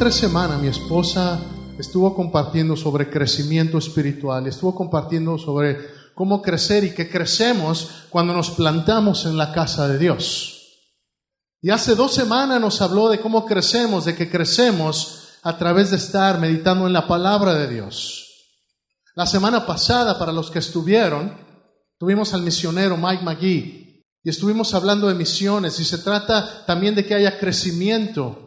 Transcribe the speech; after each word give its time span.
tres 0.00 0.14
semanas 0.14 0.58
mi 0.58 0.68
esposa 0.68 1.38
estuvo 1.78 2.14
compartiendo 2.14 2.74
sobre 2.74 3.10
crecimiento 3.10 3.76
espiritual, 3.76 4.46
estuvo 4.46 4.74
compartiendo 4.74 5.36
sobre 5.36 5.76
cómo 6.14 6.40
crecer 6.40 6.84
y 6.84 6.94
que 6.94 7.10
crecemos 7.10 8.06
cuando 8.08 8.32
nos 8.32 8.52
plantamos 8.52 9.26
en 9.26 9.36
la 9.36 9.52
casa 9.52 9.86
de 9.88 9.98
Dios. 9.98 10.78
Y 11.60 11.68
hace 11.68 11.94
dos 11.94 12.14
semanas 12.14 12.62
nos 12.62 12.80
habló 12.80 13.10
de 13.10 13.20
cómo 13.20 13.44
crecemos, 13.44 14.06
de 14.06 14.14
que 14.16 14.30
crecemos 14.30 15.34
a 15.42 15.58
través 15.58 15.90
de 15.90 15.98
estar 15.98 16.40
meditando 16.40 16.86
en 16.86 16.94
la 16.94 17.06
palabra 17.06 17.52
de 17.52 17.68
Dios. 17.68 18.26
La 19.14 19.26
semana 19.26 19.66
pasada, 19.66 20.18
para 20.18 20.32
los 20.32 20.50
que 20.50 20.60
estuvieron, 20.60 21.36
tuvimos 21.98 22.32
al 22.32 22.40
misionero 22.40 22.96
Mike 22.96 23.22
McGee 23.22 24.02
y 24.24 24.30
estuvimos 24.30 24.72
hablando 24.72 25.08
de 25.08 25.14
misiones 25.14 25.78
y 25.78 25.84
se 25.84 25.98
trata 25.98 26.64
también 26.64 26.94
de 26.94 27.04
que 27.04 27.12
haya 27.12 27.38
crecimiento 27.38 28.46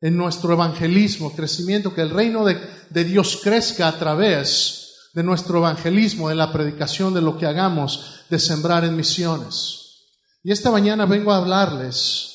en 0.00 0.16
nuestro 0.16 0.52
evangelismo, 0.52 1.34
crecimiento, 1.34 1.94
que 1.94 2.00
el 2.00 2.10
reino 2.10 2.44
de, 2.44 3.04
Dios 3.04 3.40
crezca 3.42 3.88
a 3.88 3.98
través 3.98 5.10
de 5.12 5.22
nuestro 5.22 5.58
evangelismo, 5.58 6.28
de 6.28 6.34
la 6.34 6.52
predicación, 6.52 7.12
de 7.12 7.20
lo 7.20 7.36
que 7.36 7.46
hagamos, 7.46 8.24
de 8.30 8.38
sembrar 8.38 8.84
en 8.84 8.96
misiones. 8.96 10.06
Y 10.42 10.52
esta 10.52 10.70
mañana 10.70 11.04
vengo 11.04 11.32
a 11.32 11.36
hablarles 11.36 12.30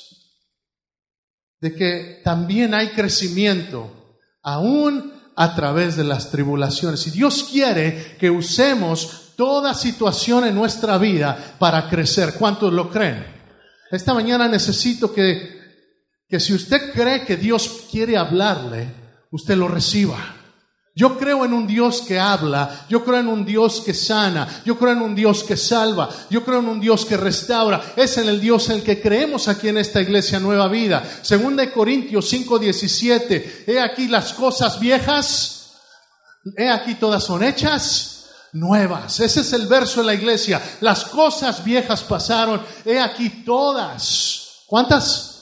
de 1.59 1.73
que 1.73 2.21
también 2.23 2.73
hay 2.73 2.89
crecimiento, 2.89 4.19
aún 4.43 5.13
a 5.35 5.55
través 5.55 5.95
de 5.95 6.03
las 6.03 6.29
tribulaciones. 6.29 7.07
Y 7.07 7.11
Dios 7.11 7.47
quiere 7.51 8.15
que 8.19 8.29
usemos 8.29 9.33
toda 9.35 9.73
situación 9.73 10.45
en 10.45 10.55
nuestra 10.55 10.97
vida 10.97 11.55
para 11.57 11.89
crecer. 11.89 12.35
¿Cuántos 12.35 12.71
lo 12.71 12.91
creen? 12.91 13.25
Esta 13.89 14.13
mañana 14.13 14.47
necesito 14.47 15.11
que 15.13 15.55
que 16.27 16.39
si 16.39 16.53
usted 16.53 16.93
cree 16.93 17.25
que 17.25 17.37
Dios 17.37 17.85
quiere 17.91 18.17
hablarle, 18.17 18.93
usted 19.31 19.55
lo 19.55 19.67
reciba. 19.67 20.17
Yo 20.97 21.17
creo 21.17 21.43
en 21.43 21.51
un 21.51 21.67
Dios 21.67 22.03
que 22.07 22.17
habla, 22.17 22.85
yo 22.87 23.03
creo 23.03 23.19
en 23.19 23.27
un 23.27 23.43
Dios 23.45 23.81
que 23.85 23.93
sana, 23.93 24.61
yo 24.63 24.79
creo 24.79 24.93
en 24.93 25.01
un 25.01 25.13
Dios 25.13 25.43
que 25.43 25.57
salva, 25.57 26.09
yo 26.29 26.45
creo 26.45 26.59
en 26.59 26.69
un 26.69 26.79
Dios 26.79 27.03
que 27.03 27.17
restaura. 27.17 27.93
Es 27.97 28.17
en 28.17 28.29
el 28.29 28.39
Dios 28.39 28.69
en 28.69 28.77
el 28.77 28.83
que 28.83 29.01
creemos 29.01 29.49
aquí 29.49 29.67
en 29.67 29.77
esta 29.77 29.99
iglesia 29.99 30.39
Nueva 30.39 30.69
Vida. 30.69 31.03
Segunda 31.21 31.63
de 31.63 31.73
Corintios 31.73 32.31
5:17, 32.31 33.65
he 33.67 33.77
aquí 33.77 34.07
las 34.07 34.31
cosas 34.31 34.79
viejas, 34.79 35.73
he 36.55 36.69
aquí 36.69 36.95
todas 36.95 37.25
son 37.25 37.43
hechas 37.43 38.29
nuevas. 38.53 39.19
Ese 39.19 39.41
es 39.41 39.51
el 39.51 39.67
verso 39.67 39.99
de 39.99 40.07
la 40.07 40.13
iglesia. 40.13 40.61
Las 40.79 41.03
cosas 41.03 41.61
viejas 41.61 42.03
pasaron, 42.03 42.61
he 42.85 43.01
aquí 43.01 43.43
todas. 43.43 44.63
¿Cuántas? 44.65 45.34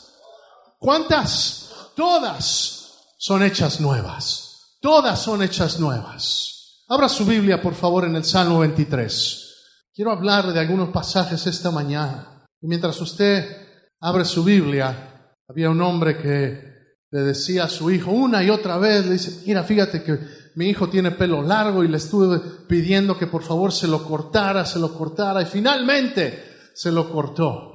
¿Cuántas? 0.84 1.92
Todas 1.96 3.16
son 3.18 3.42
hechas 3.42 3.80
nuevas. 3.80 4.76
Todas 4.82 5.18
son 5.18 5.42
hechas 5.42 5.80
nuevas. 5.80 6.84
Abra 6.90 7.08
su 7.08 7.26
Biblia, 7.26 7.62
por 7.62 7.74
favor, 7.74 8.04
en 8.04 8.18
el 8.18 8.26
Salmo 8.26 8.60
23. 8.60 9.54
Quiero 9.96 10.12
hablar 10.12 10.52
de 10.52 10.60
algunos 10.60 10.90
pasajes 10.90 11.48
esta 11.48 11.72
mañana. 11.72 12.46
Y 12.60 12.68
mientras 12.68 13.00
usted 13.00 13.66
abre 14.02 14.26
su 14.26 14.44
Biblia, 14.44 15.32
había 15.48 15.70
un 15.70 15.82
hombre 15.82 16.18
que 16.18 16.74
le 17.12 17.22
decía 17.22 17.64
a 17.64 17.70
su 17.70 17.90
hijo 17.90 18.12
una 18.12 18.44
y 18.44 18.50
otra 18.50 18.78
vez, 18.78 19.10
dice, 19.10 19.42
mira, 19.48 19.64
fíjate 19.64 20.04
que 20.04 20.20
mi 20.56 20.66
hijo 20.66 20.90
tiene 20.90 21.12
pelo 21.12 21.42
largo 21.42 21.86
y 21.86 21.88
le 21.88 21.96
estuve 21.96 22.42
pidiendo 22.68 23.18
que 23.18 23.28
por 23.28 23.44
favor 23.44 23.72
se 23.72 23.88
lo 23.88 24.04
cortara, 24.04 24.66
se 24.66 24.80
lo 24.80 24.94
cortara 24.94 25.44
y 25.44 25.46
finalmente 25.46 26.44
se 26.74 26.92
lo 26.92 27.10
cortó. 27.10 27.73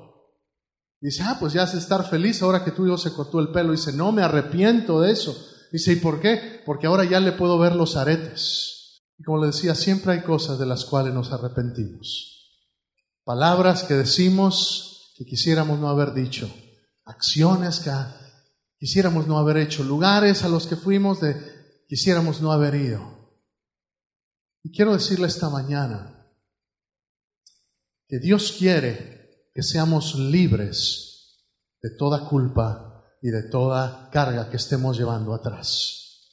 Dice, 1.01 1.23
ah, 1.23 1.37
pues 1.39 1.53
ya 1.53 1.63
has 1.63 1.73
de 1.73 1.79
estar 1.79 2.09
feliz 2.09 2.43
ahora 2.43 2.65
que 2.65 2.73
tu 2.73 2.85
hijo 2.87 2.99
se 2.99 3.13
cortó 3.13 3.39
el 3.39 3.53
pelo. 3.53 3.73
Dice, 3.73 3.93
no 3.93 4.11
me 4.11 4.23
arrepiento 4.23 5.01
de 5.01 5.13
eso. 5.13 5.37
Dice, 5.71 5.93
¿y 5.93 5.97
por 5.97 6.21
qué? 6.21 6.63
Porque 6.67 6.87
ahora 6.87 7.05
ya 7.05 7.21
le 7.21 7.33
puedo 7.33 7.59
ver 7.59 7.77
los 7.77 7.97
aretes. 7.97 9.03
Y 9.17 9.23
como 9.23 9.41
le 9.41 9.49
decía, 9.49 9.75
siempre 9.75 10.13
hay 10.13 10.23
cosas 10.23 10.59
de 10.59 10.67
las 10.67 10.85
cuales 10.85 11.15
nos 11.15 11.33
arrepentimos. 11.33 12.63
Palabras 13.25 13.85
que 13.85 13.95
decimos 13.95 15.13
que 15.17 15.25
quisiéramos 15.25 15.79
no 15.79 15.89
haber 15.89 16.15
dicho. 16.15 16.53
Acciones 17.05 17.81
que 17.81 17.91
quisiéramos 18.79 19.27
no 19.27 19.39
haber 19.39 19.59
hecho. 19.59 19.85
Lugares 19.85 20.43
a 20.43 20.49
los 20.49 20.67
que 20.67 20.77
fuimos 20.77 21.21
de 21.21 21.37
quisiéramos 21.87 22.41
no 22.41 22.53
haber 22.53 22.75
ido. 22.75 23.19
Y 24.63 24.73
quiero 24.73 24.93
decirle 24.93 25.29
esta 25.29 25.49
mañana 25.49 26.27
que 28.09 28.19
Dios 28.19 28.55
quiere 28.59 29.18
que 29.59 29.65
seamos 29.65 30.15
libres 30.15 31.35
de 31.83 31.91
toda 31.91 32.29
culpa 32.29 33.03
y 33.21 33.31
de 33.31 33.43
toda 33.51 34.09
carga 34.09 34.49
que 34.51 34.57
estemos 34.57 34.97
llevando 34.97 35.35
atrás. 35.35 36.29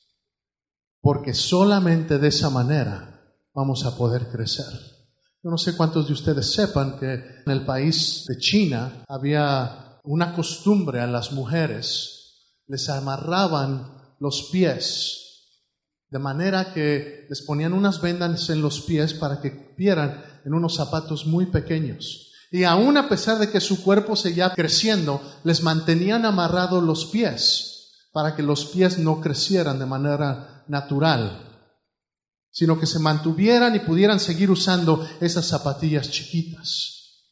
Porque 1.01 1.33
solamente 1.33 2.19
de 2.19 2.27
esa 2.27 2.51
manera 2.51 3.25
vamos 3.51 3.83
a 3.83 3.97
poder 3.97 4.27
crecer. 4.27 4.67
Yo 5.41 5.49
no 5.49 5.57
sé 5.57 5.75
cuántos 5.75 6.05
de 6.05 6.13
ustedes 6.13 6.53
sepan 6.53 6.99
que 6.99 7.13
en 7.15 7.51
el 7.51 7.65
país 7.65 8.25
de 8.27 8.37
China 8.37 9.03
había 9.07 9.99
una 10.03 10.35
costumbre 10.35 11.01
a 11.01 11.07
las 11.07 11.31
mujeres, 11.31 12.61
les 12.67 12.87
amarraban 12.89 13.91
los 14.19 14.49
pies 14.51 15.23
de 16.11 16.19
manera 16.19 16.75
que 16.75 17.25
les 17.27 17.41
ponían 17.41 17.73
unas 17.73 17.99
vendas 17.99 18.51
en 18.51 18.61
los 18.61 18.81
pies 18.81 19.15
para 19.15 19.41
que 19.41 19.73
vieran 19.75 20.23
en 20.45 20.53
unos 20.53 20.75
zapatos 20.75 21.25
muy 21.25 21.47
pequeños. 21.47 22.24
Y 22.55 22.63
aún 22.63 22.95
a 22.95 23.09
pesar 23.09 23.37
de 23.37 23.51
que 23.51 23.59
su 23.59 23.83
cuerpo 23.83 24.15
seguía 24.15 24.53
creciendo, 24.53 25.21
les 25.43 25.61
mantenían 25.61 26.23
amarrados 26.23 26.81
los 26.81 27.07
pies 27.07 28.07
para 28.13 28.33
que 28.33 28.43
los 28.43 28.67
pies 28.67 28.97
no 28.97 29.19
crecieran 29.19 29.77
de 29.77 29.85
manera 29.85 30.63
natural, 30.69 31.67
sino 32.49 32.79
que 32.79 32.85
se 32.85 32.99
mantuvieran 32.99 33.75
y 33.75 33.79
pudieran 33.79 34.21
seguir 34.21 34.49
usando 34.49 35.05
esas 35.19 35.45
zapatillas 35.45 36.09
chiquitas. 36.09 37.25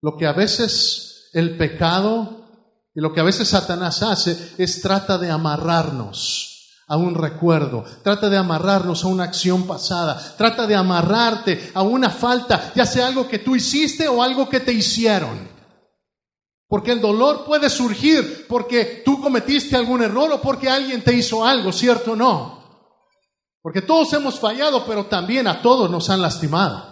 Lo 0.00 0.16
que 0.16 0.28
a 0.28 0.32
veces 0.32 1.30
el 1.32 1.56
pecado 1.56 2.46
y 2.94 3.00
lo 3.00 3.12
que 3.12 3.18
a 3.18 3.24
veces 3.24 3.48
Satanás 3.48 4.04
hace 4.04 4.54
es 4.58 4.80
trata 4.80 5.18
de 5.18 5.28
amarrarnos 5.28 6.57
a 6.88 6.96
un 6.96 7.14
recuerdo, 7.14 7.84
trata 8.02 8.30
de 8.30 8.38
amarrarnos 8.38 9.04
a 9.04 9.08
una 9.08 9.24
acción 9.24 9.66
pasada, 9.66 10.34
trata 10.38 10.66
de 10.66 10.74
amarrarte 10.74 11.70
a 11.74 11.82
una 11.82 12.08
falta, 12.08 12.72
ya 12.74 12.86
sea 12.86 13.08
algo 13.08 13.28
que 13.28 13.40
tú 13.40 13.54
hiciste 13.54 14.08
o 14.08 14.22
algo 14.22 14.48
que 14.48 14.60
te 14.60 14.72
hicieron. 14.72 15.48
Porque 16.66 16.92
el 16.92 17.00
dolor 17.00 17.44
puede 17.44 17.68
surgir 17.68 18.46
porque 18.48 19.02
tú 19.04 19.20
cometiste 19.20 19.76
algún 19.76 20.02
error 20.02 20.32
o 20.32 20.40
porque 20.40 20.68
alguien 20.68 21.02
te 21.02 21.14
hizo 21.14 21.44
algo, 21.44 21.72
¿cierto 21.72 22.12
o 22.12 22.16
no? 22.16 22.58
Porque 23.62 23.82
todos 23.82 24.12
hemos 24.14 24.38
fallado, 24.38 24.84
pero 24.86 25.06
también 25.06 25.46
a 25.46 25.60
todos 25.60 25.90
nos 25.90 26.08
han 26.08 26.22
lastimado. 26.22 26.88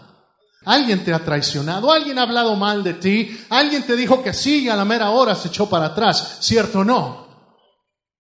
Alguien 0.66 1.04
te 1.04 1.14
ha 1.14 1.24
traicionado, 1.24 1.90
alguien 1.90 2.18
ha 2.18 2.22
hablado 2.22 2.54
mal 2.56 2.82
de 2.82 2.94
ti, 2.94 3.38
alguien 3.48 3.86
te 3.86 3.96
dijo 3.96 4.22
que 4.22 4.34
sí 4.34 4.64
y 4.64 4.68
a 4.68 4.76
la 4.76 4.84
mera 4.84 5.10
hora 5.10 5.34
se 5.34 5.48
echó 5.48 5.70
para 5.70 5.86
atrás, 5.86 6.38
¿cierto 6.40 6.80
o 6.80 6.84
no? 6.84 7.25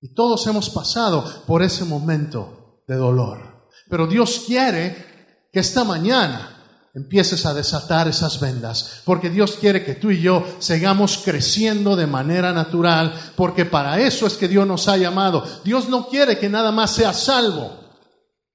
Y 0.00 0.14
todos 0.14 0.46
hemos 0.46 0.70
pasado 0.70 1.24
por 1.46 1.62
ese 1.62 1.84
momento 1.84 2.82
de 2.86 2.96
dolor. 2.96 3.68
Pero 3.88 4.06
Dios 4.06 4.44
quiere 4.46 5.48
que 5.52 5.60
esta 5.60 5.84
mañana 5.84 6.56
empieces 6.94 7.44
a 7.44 7.52
desatar 7.52 8.08
esas 8.08 8.40
vendas, 8.40 9.02
porque 9.04 9.28
Dios 9.28 9.58
quiere 9.60 9.84
que 9.84 9.96
tú 9.96 10.10
y 10.10 10.22
yo 10.22 10.44
sigamos 10.60 11.18
creciendo 11.22 11.94
de 11.94 12.06
manera 12.06 12.52
natural, 12.52 13.32
porque 13.36 13.66
para 13.66 14.00
eso 14.00 14.26
es 14.26 14.34
que 14.34 14.48
Dios 14.48 14.66
nos 14.66 14.88
ha 14.88 14.96
llamado. 14.96 15.44
Dios 15.62 15.90
no 15.90 16.08
quiere 16.08 16.38
que 16.38 16.48
nada 16.48 16.72
más 16.72 16.92
sea 16.92 17.12
salvo. 17.12 17.70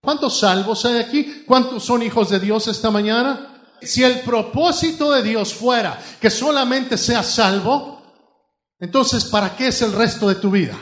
¿Cuántos 0.02 0.40
salvos 0.40 0.84
hay 0.86 0.98
aquí? 0.98 1.44
¿Cuántos 1.48 1.84
son 1.84 2.02
hijos 2.02 2.30
de 2.30 2.40
Dios 2.40 2.68
esta 2.68 2.90
mañana? 2.90 3.64
Si 3.80 4.04
el 4.04 4.22
propósito 4.22 5.12
de 5.12 5.22
Dios 5.22 5.54
fuera 5.54 6.00
que 6.20 6.32
solamente 6.32 6.98
sea 6.98 7.22
salvo, 7.22 8.02
entonces 8.80 9.26
¿para 9.26 9.56
qué 9.56 9.68
es 9.68 9.82
el 9.84 9.94
resto 9.94 10.28
de 10.28 10.36
tu 10.36 10.50
vida? 10.50 10.76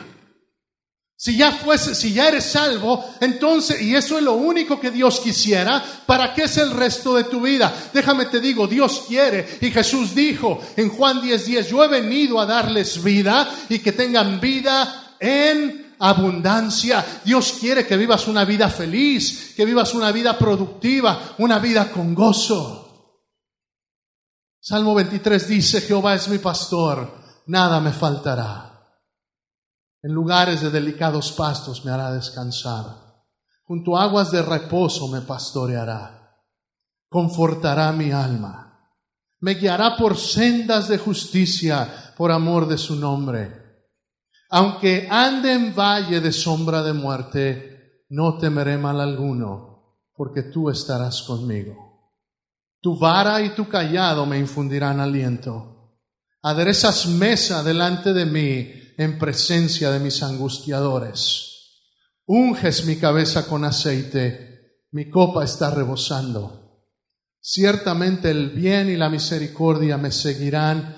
Si 1.22 1.36
ya 1.36 1.52
fuese, 1.52 1.94
si 1.94 2.14
ya 2.14 2.28
eres 2.28 2.46
salvo, 2.46 3.04
entonces, 3.20 3.82
y 3.82 3.94
eso 3.94 4.16
es 4.16 4.24
lo 4.24 4.36
único 4.36 4.80
que 4.80 4.90
Dios 4.90 5.20
quisiera, 5.20 5.84
¿para 6.06 6.32
qué 6.32 6.44
es 6.44 6.56
el 6.56 6.70
resto 6.70 7.14
de 7.14 7.24
tu 7.24 7.42
vida? 7.42 7.90
Déjame 7.92 8.24
te 8.24 8.40
digo, 8.40 8.66
Dios 8.66 9.04
quiere, 9.06 9.58
y 9.60 9.70
Jesús 9.70 10.14
dijo 10.14 10.58
en 10.78 10.88
Juan 10.88 11.20
10:10, 11.20 11.44
10, 11.44 11.68
yo 11.68 11.84
he 11.84 11.88
venido 11.88 12.40
a 12.40 12.46
darles 12.46 13.04
vida 13.04 13.46
y 13.68 13.80
que 13.80 13.92
tengan 13.92 14.40
vida 14.40 15.16
en 15.20 15.94
abundancia. 15.98 17.04
Dios 17.22 17.54
quiere 17.60 17.86
que 17.86 17.98
vivas 17.98 18.26
una 18.26 18.46
vida 18.46 18.70
feliz, 18.70 19.52
que 19.54 19.66
vivas 19.66 19.92
una 19.92 20.12
vida 20.12 20.38
productiva, 20.38 21.34
una 21.36 21.58
vida 21.58 21.92
con 21.92 22.14
gozo. 22.14 23.12
Salmo 24.58 24.94
23 24.94 25.48
dice, 25.48 25.82
Jehová 25.82 26.14
es 26.14 26.28
mi 26.28 26.38
pastor, 26.38 27.42
nada 27.44 27.78
me 27.78 27.92
faltará. 27.92 28.69
En 30.02 30.12
lugares 30.12 30.62
de 30.62 30.70
delicados 30.70 31.32
pastos 31.32 31.84
me 31.84 31.90
hará 31.90 32.10
descansar. 32.12 32.84
Junto 33.64 33.96
a 33.96 34.04
aguas 34.04 34.30
de 34.30 34.42
reposo 34.42 35.08
me 35.08 35.20
pastoreará. 35.20 36.38
Confortará 37.08 37.92
mi 37.92 38.10
alma. 38.10 38.66
Me 39.40 39.54
guiará 39.54 39.96
por 39.96 40.16
sendas 40.16 40.88
de 40.88 40.98
justicia 40.98 42.14
por 42.16 42.30
amor 42.30 42.66
de 42.66 42.78
su 42.78 42.96
nombre. 42.96 43.60
Aunque 44.50 45.06
ande 45.10 45.52
en 45.52 45.74
valle 45.74 46.20
de 46.20 46.32
sombra 46.32 46.82
de 46.82 46.92
muerte, 46.92 48.04
no 48.08 48.38
temeré 48.38 48.76
mal 48.76 49.00
alguno, 49.00 49.98
porque 50.14 50.44
tú 50.44 50.68
estarás 50.70 51.22
conmigo. 51.22 51.90
Tu 52.80 52.98
vara 52.98 53.40
y 53.42 53.50
tu 53.50 53.68
callado 53.68 54.24
me 54.26 54.38
infundirán 54.38 54.98
aliento. 54.98 55.98
Aderezas 56.42 57.06
mesa 57.06 57.62
delante 57.62 58.12
de 58.12 58.26
mí 58.26 58.79
en 59.00 59.18
presencia 59.18 59.90
de 59.90 59.98
mis 59.98 60.22
angustiadores. 60.22 61.78
Unges 62.26 62.84
mi 62.84 62.96
cabeza 62.96 63.46
con 63.46 63.64
aceite, 63.64 64.82
mi 64.92 65.08
copa 65.08 65.42
está 65.42 65.70
rebosando. 65.70 66.84
Ciertamente 67.40 68.30
el 68.30 68.50
bien 68.50 68.90
y 68.90 68.98
la 68.98 69.08
misericordia 69.08 69.96
me 69.96 70.12
seguirán 70.12 70.96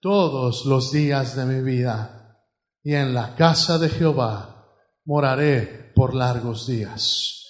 todos 0.00 0.66
los 0.66 0.90
días 0.90 1.36
de 1.36 1.44
mi 1.44 1.62
vida, 1.62 2.40
y 2.82 2.94
en 2.94 3.14
la 3.14 3.36
casa 3.36 3.78
de 3.78 3.88
Jehová 3.88 4.66
moraré 5.04 5.92
por 5.94 6.12
largos 6.12 6.66
días. 6.66 7.40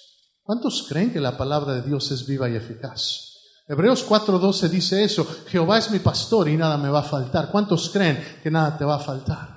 ¿Cuántos 0.43 0.85
creen 0.87 1.11
que 1.11 1.19
la 1.19 1.35
palabra 1.35 1.73
de 1.73 1.81
Dios 1.81 2.11
es 2.11 2.27
viva 2.27 2.47
y 2.47 2.55
eficaz? 2.55 3.39
Hebreos 3.67 4.05
4:12 4.07 4.69
dice 4.69 5.03
eso, 5.03 5.27
Jehová 5.47 5.79
es 5.79 5.89
mi 5.89 5.97
pastor 5.97 6.47
y 6.47 6.57
nada 6.57 6.77
me 6.77 6.89
va 6.89 6.99
a 6.99 7.09
faltar. 7.09 7.49
¿Cuántos 7.49 7.89
creen 7.89 8.23
que 8.43 8.51
nada 8.51 8.77
te 8.77 8.85
va 8.85 8.97
a 8.97 8.99
faltar? 8.99 9.54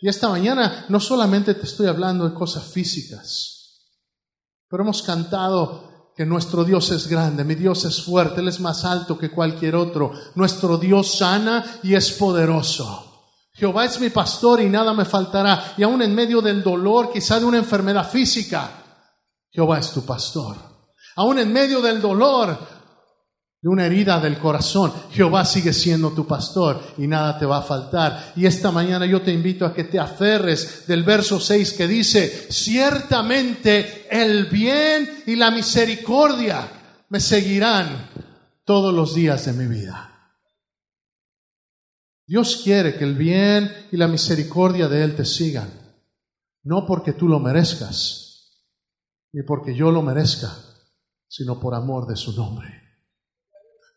Y 0.00 0.08
esta 0.08 0.28
mañana 0.28 0.86
no 0.88 1.00
solamente 1.00 1.54
te 1.54 1.64
estoy 1.64 1.86
hablando 1.86 2.28
de 2.28 2.34
cosas 2.34 2.64
físicas, 2.64 3.56
pero 4.68 4.82
hemos 4.82 5.02
cantado 5.02 6.12
que 6.16 6.24
nuestro 6.24 6.64
Dios 6.64 6.90
es 6.92 7.06
grande, 7.08 7.44
mi 7.44 7.54
Dios 7.54 7.84
es 7.84 8.02
fuerte, 8.02 8.40
Él 8.40 8.48
es 8.48 8.60
más 8.60 8.84
alto 8.84 9.18
que 9.18 9.30
cualquier 9.30 9.76
otro, 9.76 10.12
nuestro 10.34 10.78
Dios 10.78 11.18
sana 11.18 11.78
y 11.82 11.94
es 11.94 12.12
poderoso. 12.12 13.02
Jehová 13.52 13.86
es 13.86 14.00
mi 14.00 14.10
pastor 14.10 14.60
y 14.60 14.68
nada 14.68 14.92
me 14.92 15.04
faltará, 15.04 15.74
y 15.76 15.82
aún 15.82 16.02
en 16.02 16.14
medio 16.14 16.42
del 16.42 16.62
dolor, 16.62 17.10
quizá 17.12 17.38
de 17.38 17.46
una 17.46 17.58
enfermedad 17.58 18.08
física, 18.08 18.82
Jehová 19.50 19.78
es 19.78 19.90
tu 19.92 20.04
pastor. 20.04 20.56
Aún 21.16 21.38
en 21.38 21.50
medio 21.50 21.80
del 21.80 22.00
dolor, 22.00 22.58
de 23.66 23.70
una 23.70 23.86
herida 23.86 24.20
del 24.20 24.38
corazón. 24.38 24.92
Jehová 25.10 25.44
sigue 25.44 25.72
siendo 25.72 26.12
tu 26.12 26.24
pastor 26.24 26.80
y 26.98 27.08
nada 27.08 27.36
te 27.36 27.46
va 27.46 27.58
a 27.58 27.62
faltar. 27.62 28.32
Y 28.36 28.46
esta 28.46 28.70
mañana 28.70 29.06
yo 29.06 29.22
te 29.22 29.32
invito 29.32 29.66
a 29.66 29.74
que 29.74 29.82
te 29.82 29.98
aferres 29.98 30.86
del 30.86 31.02
verso 31.02 31.40
6 31.40 31.72
que 31.72 31.88
dice, 31.88 32.46
ciertamente 32.48 34.06
el 34.08 34.46
bien 34.46 35.24
y 35.26 35.34
la 35.34 35.50
misericordia 35.50 37.04
me 37.08 37.18
seguirán 37.18 38.08
todos 38.64 38.94
los 38.94 39.16
días 39.16 39.46
de 39.46 39.52
mi 39.54 39.66
vida. 39.66 40.12
Dios 42.24 42.60
quiere 42.62 42.96
que 42.96 43.02
el 43.02 43.16
bien 43.16 43.88
y 43.90 43.96
la 43.96 44.06
misericordia 44.06 44.86
de 44.86 45.02
Él 45.02 45.16
te 45.16 45.24
sigan, 45.24 45.72
no 46.62 46.86
porque 46.86 47.14
tú 47.14 47.26
lo 47.26 47.40
merezcas, 47.40 48.62
ni 49.32 49.42
porque 49.42 49.74
yo 49.74 49.90
lo 49.90 50.02
merezca, 50.02 50.56
sino 51.26 51.58
por 51.58 51.74
amor 51.74 52.06
de 52.06 52.14
su 52.14 52.32
nombre. 52.32 52.85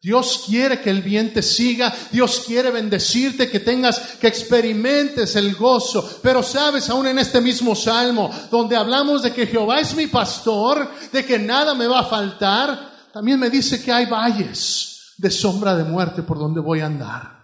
Dios 0.01 0.43
quiere 0.45 0.79
que 0.79 0.89
el 0.89 1.01
bien 1.01 1.33
te 1.33 1.41
siga, 1.41 1.93
Dios 2.11 2.43
quiere 2.47 2.71
bendecirte, 2.71 3.49
que 3.49 3.59
tengas, 3.59 3.99
que 4.19 4.27
experimentes 4.27 5.35
el 5.35 5.55
gozo. 5.55 6.19
Pero 6.23 6.41
sabes, 6.41 6.89
aún 6.89 7.07
en 7.07 7.19
este 7.19 7.41
mismo 7.41 7.75
salmo, 7.75 8.31
donde 8.49 8.77
hablamos 8.77 9.23
de 9.23 9.33
que 9.33 9.47
Jehová 9.47 9.81
es 9.81 9.93
mi 9.95 10.07
pastor, 10.07 10.89
de 11.11 11.25
que 11.25 11.37
nada 11.37 11.73
me 11.73 11.87
va 11.87 11.99
a 11.99 12.05
faltar, 12.05 13.09
también 13.11 13.39
me 13.39 13.49
dice 13.49 13.83
que 13.83 13.91
hay 13.91 14.05
valles 14.05 15.15
de 15.17 15.29
sombra 15.29 15.75
de 15.75 15.83
muerte 15.83 16.23
por 16.23 16.39
donde 16.39 16.61
voy 16.61 16.79
a 16.79 16.85
andar. 16.85 17.39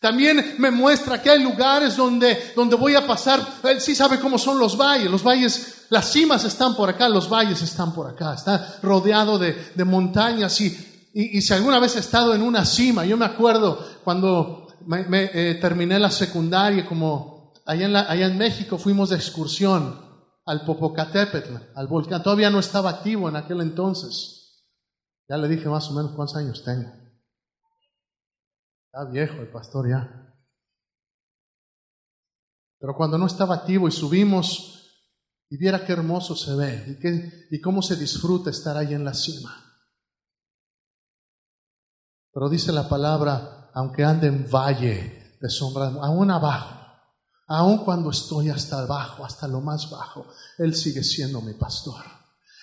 También 0.00 0.54
me 0.58 0.70
muestra 0.70 1.20
que 1.20 1.30
hay 1.30 1.42
lugares 1.42 1.96
donde, 1.96 2.52
donde 2.54 2.76
voy 2.76 2.94
a 2.94 3.04
pasar. 3.04 3.44
Él 3.64 3.80
sí 3.80 3.96
sabe 3.96 4.20
cómo 4.20 4.38
son 4.38 4.56
los 4.56 4.76
valles. 4.76 5.10
Los 5.10 5.24
valles, 5.24 5.86
las 5.90 6.12
cimas 6.12 6.44
están 6.44 6.76
por 6.76 6.88
acá, 6.88 7.08
los 7.08 7.28
valles 7.28 7.60
están 7.62 7.92
por 7.92 8.06
acá. 8.06 8.34
Está 8.34 8.78
rodeado 8.82 9.36
de, 9.40 9.72
de 9.74 9.84
montañas 9.84 10.60
y 10.60 10.87
y, 11.12 11.40
si 11.40 11.54
alguna 11.54 11.80
vez 11.80 11.96
he 11.96 12.00
estado 12.00 12.34
en 12.34 12.42
una 12.42 12.64
cima, 12.64 13.04
yo 13.04 13.16
me 13.16 13.24
acuerdo 13.24 13.84
cuando 14.04 14.68
me, 14.86 15.30
eh, 15.32 15.54
terminé 15.56 15.98
la 15.98 16.10
secundaria, 16.10 16.86
como 16.86 17.52
allá 17.64 18.26
en, 18.26 18.38
México 18.38 18.78
fuimos 18.78 19.10
de 19.10 19.16
excursión 19.16 20.00
al 20.46 20.64
Popocatépetl, 20.64 21.54
al 21.74 21.86
volcán. 21.86 22.22
Todavía 22.22 22.50
no 22.50 22.58
estaba 22.58 22.90
activo 22.90 23.28
en 23.28 23.36
aquel 23.36 23.60
entonces. 23.60 24.64
Ya 25.28 25.36
le 25.36 25.48
dije 25.48 25.68
más 25.68 25.90
o 25.90 25.94
menos 25.94 26.12
cuántos 26.12 26.36
años 26.36 26.62
tengo. 26.64 26.90
Está 28.86 29.04
viejo 29.10 29.40
el 29.40 29.50
pastor 29.50 29.90
ya. 29.90 30.34
Pero 32.78 32.94
cuando 32.96 33.18
no 33.18 33.26
estaba 33.26 33.56
activo 33.56 33.88
y 33.88 33.92
subimos 33.92 34.78
y 35.50 35.56
viera 35.56 35.84
qué 35.84 35.92
hermoso 35.92 36.36
se 36.36 36.54
ve 36.54 36.84
y, 36.88 36.98
qué, 36.98 37.48
y 37.50 37.60
cómo 37.60 37.82
se 37.82 37.96
disfruta 37.96 38.50
estar 38.50 38.76
ahí 38.76 38.94
en 38.94 39.04
la 39.04 39.14
cima. 39.14 39.67
Pero 42.32 42.48
dice 42.48 42.72
la 42.72 42.88
palabra, 42.88 43.70
aunque 43.74 44.04
ande 44.04 44.26
en 44.26 44.48
valle 44.50 45.36
de 45.40 45.50
sombra, 45.50 45.86
aún 46.02 46.30
abajo, 46.30 46.74
aún 47.46 47.78
cuando 47.78 48.10
estoy 48.10 48.50
hasta 48.50 48.80
abajo, 48.80 49.24
hasta 49.24 49.48
lo 49.48 49.60
más 49.60 49.90
bajo, 49.90 50.26
Él 50.58 50.74
sigue 50.74 51.02
siendo 51.02 51.40
mi 51.40 51.54
pastor. 51.54 52.04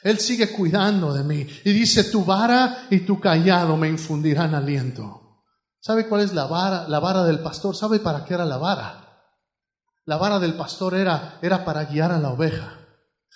Él 0.03 0.19
sigue 0.19 0.51
cuidando 0.51 1.13
de 1.13 1.23
mí. 1.23 1.47
Y 1.63 1.71
dice, 1.71 2.03
tu 2.05 2.23
vara 2.23 2.85
y 2.91 2.99
tu 2.99 3.19
callado 3.19 3.75
me 3.75 3.87
infundirán 3.87 4.53
aliento. 4.53 5.41
¿Sabe 5.79 6.07
cuál 6.07 6.21
es 6.21 6.33
la 6.33 6.45
vara? 6.45 6.87
La 6.87 6.99
vara 6.99 7.23
del 7.23 7.39
pastor. 7.39 7.75
¿Sabe 7.75 7.99
para 7.99 8.23
qué 8.23 8.35
era 8.35 8.45
la 8.45 8.57
vara? 8.57 9.23
La 10.05 10.17
vara 10.17 10.37
del 10.37 10.53
pastor 10.53 10.93
era, 10.93 11.39
era 11.41 11.65
para 11.65 11.85
guiar 11.85 12.11
a 12.11 12.19
la 12.19 12.29
oveja. 12.29 12.71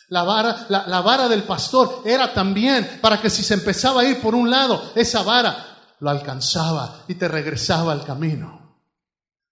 La 0.09 0.23
vara, 0.23 0.67
la, 0.69 0.85
la 0.85 1.01
vara 1.01 1.27
del 1.27 1.43
pastor 1.43 2.03
era 2.05 2.33
también 2.33 2.99
para 3.01 3.19
que 3.19 3.31
si 3.31 3.41
se 3.41 3.55
empezaba 3.55 4.01
a 4.01 4.05
ir 4.05 4.21
por 4.21 4.35
un 4.35 4.49
lado, 4.49 4.91
esa 4.95 5.23
vara 5.23 5.68
lo 5.99 6.09
alcanzaba 6.09 7.03
y 7.07 7.15
te 7.15 7.27
regresaba 7.27 7.91
al 7.91 8.03
camino. 8.03 8.59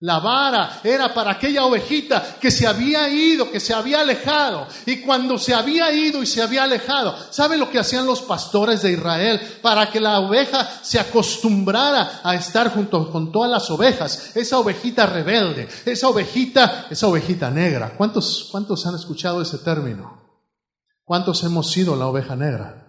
La 0.02 0.20
vara 0.20 0.80
era 0.84 1.12
para 1.12 1.32
aquella 1.32 1.66
ovejita 1.66 2.38
que 2.40 2.52
se 2.52 2.68
había 2.68 3.10
ido, 3.10 3.50
que 3.50 3.60
se 3.60 3.74
había 3.74 4.02
alejado. 4.02 4.68
Y 4.86 4.98
cuando 5.02 5.40
se 5.40 5.56
había 5.56 5.92
ido 5.92 6.22
y 6.22 6.28
se 6.28 6.44
había 6.44 6.66
alejado, 6.66 7.16
¿sabe 7.32 7.58
lo 7.58 7.72
que 7.72 7.80
hacían 7.80 8.06
los 8.06 8.22
pastores 8.22 8.84
de 8.84 8.92
Israel 8.92 9.42
para 9.60 9.90
que 9.90 10.00
la 10.00 10.20
oveja 10.20 10.70
se 10.84 11.00
acostumbrara 11.00 12.22
a 12.24 12.36
estar 12.36 12.72
junto 12.72 13.12
con 13.12 13.32
todas 13.32 13.50
las 13.50 13.72
ovejas? 13.72 14.36
Esa 14.36 14.60
ovejita 14.60 15.08
rebelde, 15.08 15.68
esa 15.84 16.10
ovejita, 16.10 16.86
esa 16.92 17.08
ovejita 17.08 17.50
negra. 17.50 17.96
¿Cuántos, 17.98 18.50
cuántos 18.52 18.86
han 18.86 18.94
escuchado 18.94 19.42
ese 19.42 19.58
término? 19.58 20.22
¿Cuántos 21.04 21.44
hemos 21.44 21.72
sido 21.72 21.96
la 21.96 22.06
oveja 22.06 22.36
negra? 22.36 22.87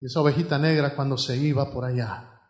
Y 0.00 0.06
esa 0.06 0.20
ovejita 0.20 0.58
negra 0.58 0.94
cuando 0.94 1.18
se 1.18 1.36
iba 1.36 1.70
por 1.70 1.84
allá, 1.84 2.40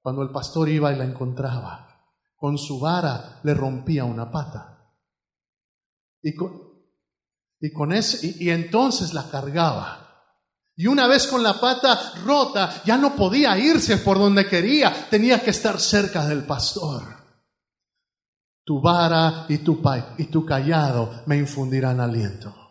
cuando 0.00 0.22
el 0.22 0.30
pastor 0.30 0.68
iba 0.68 0.92
y 0.92 0.96
la 0.96 1.04
encontraba, 1.04 1.88
con 2.36 2.58
su 2.58 2.80
vara 2.80 3.40
le 3.42 3.54
rompía 3.54 4.04
una 4.04 4.30
pata. 4.30 4.78
Y, 6.22 6.34
con, 6.34 6.62
y, 7.60 7.70
ese, 7.94 8.36
y 8.38 8.50
entonces 8.50 9.12
la 9.12 9.28
cargaba. 9.30 10.00
Y 10.76 10.86
una 10.86 11.06
vez 11.06 11.26
con 11.26 11.42
la 11.42 11.60
pata 11.60 12.14
rota, 12.24 12.82
ya 12.84 12.96
no 12.96 13.14
podía 13.14 13.56
irse 13.58 13.98
por 13.98 14.18
donde 14.18 14.48
quería, 14.48 15.08
tenía 15.08 15.42
que 15.42 15.50
estar 15.50 15.78
cerca 15.78 16.26
del 16.26 16.44
pastor. 16.44 17.02
Tu 18.64 18.80
vara 18.80 19.44
y 19.48 19.58
tu, 19.58 19.80
y 20.18 20.24
tu 20.24 20.44
callado 20.44 21.22
me 21.26 21.36
infundirán 21.36 22.00
aliento. 22.00 22.63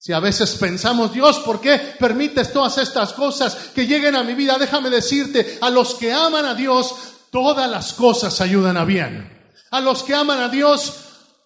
Si 0.00 0.14
a 0.14 0.18
veces 0.18 0.54
pensamos, 0.54 1.12
Dios, 1.12 1.40
¿por 1.40 1.60
qué 1.60 1.76
permites 1.98 2.54
todas 2.54 2.78
estas 2.78 3.12
cosas 3.12 3.54
que 3.74 3.86
lleguen 3.86 4.16
a 4.16 4.24
mi 4.24 4.32
vida? 4.32 4.56
Déjame 4.58 4.88
decirte, 4.88 5.58
a 5.60 5.68
los 5.68 5.94
que 5.94 6.10
aman 6.10 6.46
a 6.46 6.54
Dios, 6.54 6.94
todas 7.30 7.70
las 7.70 7.92
cosas 7.92 8.40
ayudan 8.40 8.78
a 8.78 8.86
bien. 8.86 9.52
A 9.70 9.78
los 9.82 10.02
que 10.02 10.14
aman 10.14 10.40
a 10.40 10.48
Dios, 10.48 10.94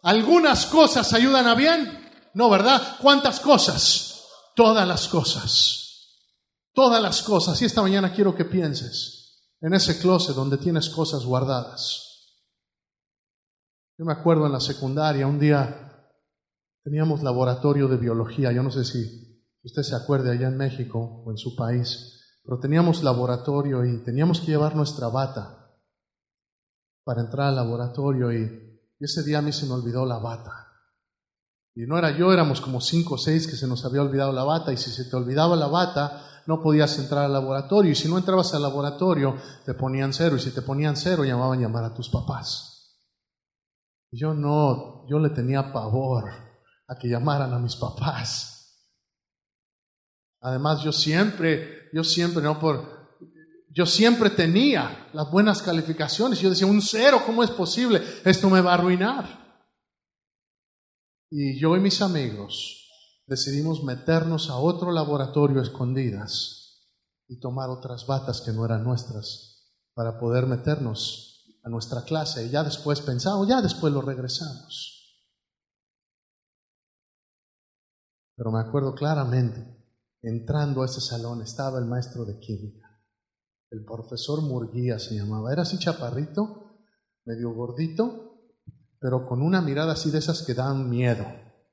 algunas 0.05 0.67
cosas 0.67 1.13
ayudan 1.15 1.49
a 1.49 1.57
bien. 1.57 2.13
No, 2.35 2.49
¿verdad? 2.49 2.97
¿Cuántas 3.01 3.41
cosas? 3.41 4.23
Todas 4.55 4.87
las 4.87 5.09
cosas. 5.09 6.21
Todas 6.73 7.03
las 7.03 7.23
cosas. 7.23 7.61
Y 7.61 7.65
esta 7.65 7.83
mañana 7.83 8.13
quiero 8.13 8.37
que 8.37 8.45
pienses 8.45 9.49
en 9.61 9.75
ese 9.75 9.99
closet 9.99 10.37
donde 10.37 10.59
tienes 10.59 10.89
cosas 10.91 11.25
guardadas. 11.25 12.37
Yo 13.99 14.05
me 14.05 14.13
acuerdo 14.13 14.47
en 14.47 14.53
la 14.53 14.61
secundaria, 14.61 15.27
un 15.27 15.41
día 15.41 15.94
teníamos 16.85 17.23
laboratorio 17.23 17.89
de 17.89 17.97
biología. 17.97 18.53
Yo 18.53 18.63
no 18.63 18.71
sé 18.71 18.85
si 18.85 19.43
usted 19.65 19.83
se 19.83 19.97
acuerde 19.97 20.31
allá 20.31 20.49
en 20.49 20.59
México 20.59 21.23
o 21.25 21.31
en 21.31 21.39
su 21.39 21.57
país, 21.57 22.21
pero 22.45 22.61
teníamos 22.61 23.03
laboratorio 23.03 23.85
y 23.85 24.05
teníamos 24.05 24.41
que 24.41 24.49
llevar 24.49 24.77
nuestra 24.77 25.09
bata 25.09 25.73
para 27.03 27.23
entrar 27.23 27.49
al 27.49 27.57
laboratorio 27.57 28.33
y, 28.33 28.61
ese 29.01 29.23
día 29.23 29.41
a 29.41 29.43
mí 29.43 29.53
se 29.53 29.67
me 29.67 29.73
olvidó 29.73 30.07
la 30.07 30.19
bata. 30.19 30.69
Y 31.75 31.83
no 31.83 31.99
era 31.99 32.17
yo, 32.17 32.33
éramos 32.33 32.63
como 32.63 32.81
cinco 32.81 33.17
o 33.17 33.19
seis 33.19 33.47
que 33.47 33.57
se 33.57 33.67
nos 33.67 33.85
había 33.85 34.01
olvidado 34.01 34.33
la 34.33 34.45
bata 34.45 34.73
y 34.73 34.79
si 34.79 34.91
se 34.91 35.05
te 35.05 35.17
olvidaba 35.17 35.57
la 35.57 35.67
bata 35.67 36.43
no 36.47 36.63
podías 36.63 36.99
entrar 36.99 37.27
al 37.27 37.33
laboratorio 37.35 37.91
y 37.91 37.97
si 37.97 38.09
no 38.09 38.17
entrabas 38.17 38.55
al 38.55 38.63
laboratorio 38.63 39.37
te 39.67 39.75
ponían 39.75 40.15
cero 40.15 40.37
y 40.37 40.41
si 40.41 40.53
te 40.53 40.63
ponían 40.63 40.97
cero 40.97 41.23
llamaban 41.23 41.59
a 41.59 41.63
llamar 41.63 41.85
a 41.85 41.93
tus 41.93 42.09
papás. 42.09 42.97
Yo 44.11 44.33
no, 44.33 45.07
yo 45.07 45.19
le 45.19 45.29
tenía 45.31 45.71
pavor 45.71 46.44
a 46.87 46.97
que 46.97 47.09
llamaran 47.09 47.53
a 47.53 47.59
mis 47.59 47.77
papás. 47.77 48.55
Además, 50.41 50.83
yo 50.83 50.93
siempre, 50.93 51.89
yo 51.93 52.05
siempre, 52.05 52.43
no 52.43 52.59
por, 52.61 53.05
yo 53.71 53.87
siempre 53.87 54.31
tenía 54.31 55.09
las 55.13 55.31
buenas 55.31 55.63
calificaciones. 55.63 56.39
Yo 56.39 56.51
decía, 56.51 56.67
un 56.67 56.83
cero, 56.83 57.23
¿cómo 57.27 57.43
es 57.43 57.51
posible? 57.51 58.03
Esto 58.25 58.51
me 58.51 58.61
va 58.61 58.73
a 58.73 58.75
arruinar. 58.75 59.59
Y 61.31 61.59
yo 61.59 61.77
y 61.77 61.81
mis 61.81 62.01
amigos 62.01 62.89
decidimos 63.27 63.83
meternos 63.83 64.51
a 64.51 64.57
otro 64.57 64.93
laboratorio 64.93 65.63
escondidas 65.63 66.85
y 67.27 67.41
tomar 67.41 67.71
otras 67.71 68.07
batas 68.07 68.43
que 68.43 68.53
no 68.53 68.65
eran 68.65 68.85
nuestras 68.85 69.73
para 69.95 70.21
poder 70.21 70.47
meternos 70.47 71.59
a 71.65 71.71
nuestra 71.71 72.03
clase. 72.03 72.47
Y 72.47 72.51
ya 72.51 72.63
después 72.63 73.01
pensamos, 73.01 73.49
ya 73.49 73.63
después 73.63 73.93
lo 73.93 74.03
regresamos. 74.03 75.04
Pero 78.37 78.51
me 78.51 78.61
acuerdo 78.61 78.95
claramente, 78.95 79.65
entrando 80.23 80.83
a 80.83 80.87
ese 80.87 81.01
salón 81.01 81.43
estaba 81.43 81.79
el 81.79 81.85
maestro 81.85 82.25
de 82.25 82.39
química. 82.39 83.01
El 83.71 83.85
profesor 83.85 84.43
Murguía 84.43 84.99
se 84.99 85.17
llamaba. 85.17 85.53
Era 85.53 85.63
así 85.63 85.79
chaparrito, 85.79 86.79
medio 87.25 87.53
gordito, 87.53 88.41
pero 89.01 89.27
con 89.27 89.43
una 89.43 89.61
mirada 89.61 89.93
así 89.93 90.11
de 90.11 90.19
esas 90.19 90.43
que 90.43 90.55
dan 90.55 90.89
miedo. 90.89 91.25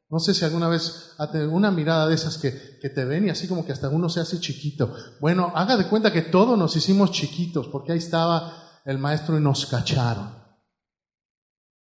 No 0.10 0.20
sé 0.20 0.34
si 0.34 0.44
alguna 0.44 0.68
vez 0.68 1.14
ha 1.18 1.32
tenido 1.32 1.52
una 1.52 1.72
mirada 1.72 2.08
de 2.08 2.16
esas 2.16 2.38
que, 2.38 2.78
que, 2.82 2.90
te 2.90 3.06
ven 3.06 3.28
y 3.28 3.30
así 3.30 3.48
como 3.48 3.66
que 3.66 3.72
hasta 3.72 3.88
uno 3.88 4.10
se 4.10 4.20
hace 4.20 4.40
chiquito. 4.40 4.94
Bueno, 5.22 5.54
haga 5.56 5.78
de 5.78 5.88
cuenta 5.88 6.12
que 6.12 6.24
todos 6.24 6.58
nos 6.60 6.76
hicimos 6.76 7.12
chiquitos 7.12 7.70
porque 7.70 7.94
ahí 7.94 8.00
estaba 8.00 8.82
el 8.84 8.98
maestro 8.98 9.38
y 9.38 9.42
nos 9.42 9.66
cacharon. 9.68 10.42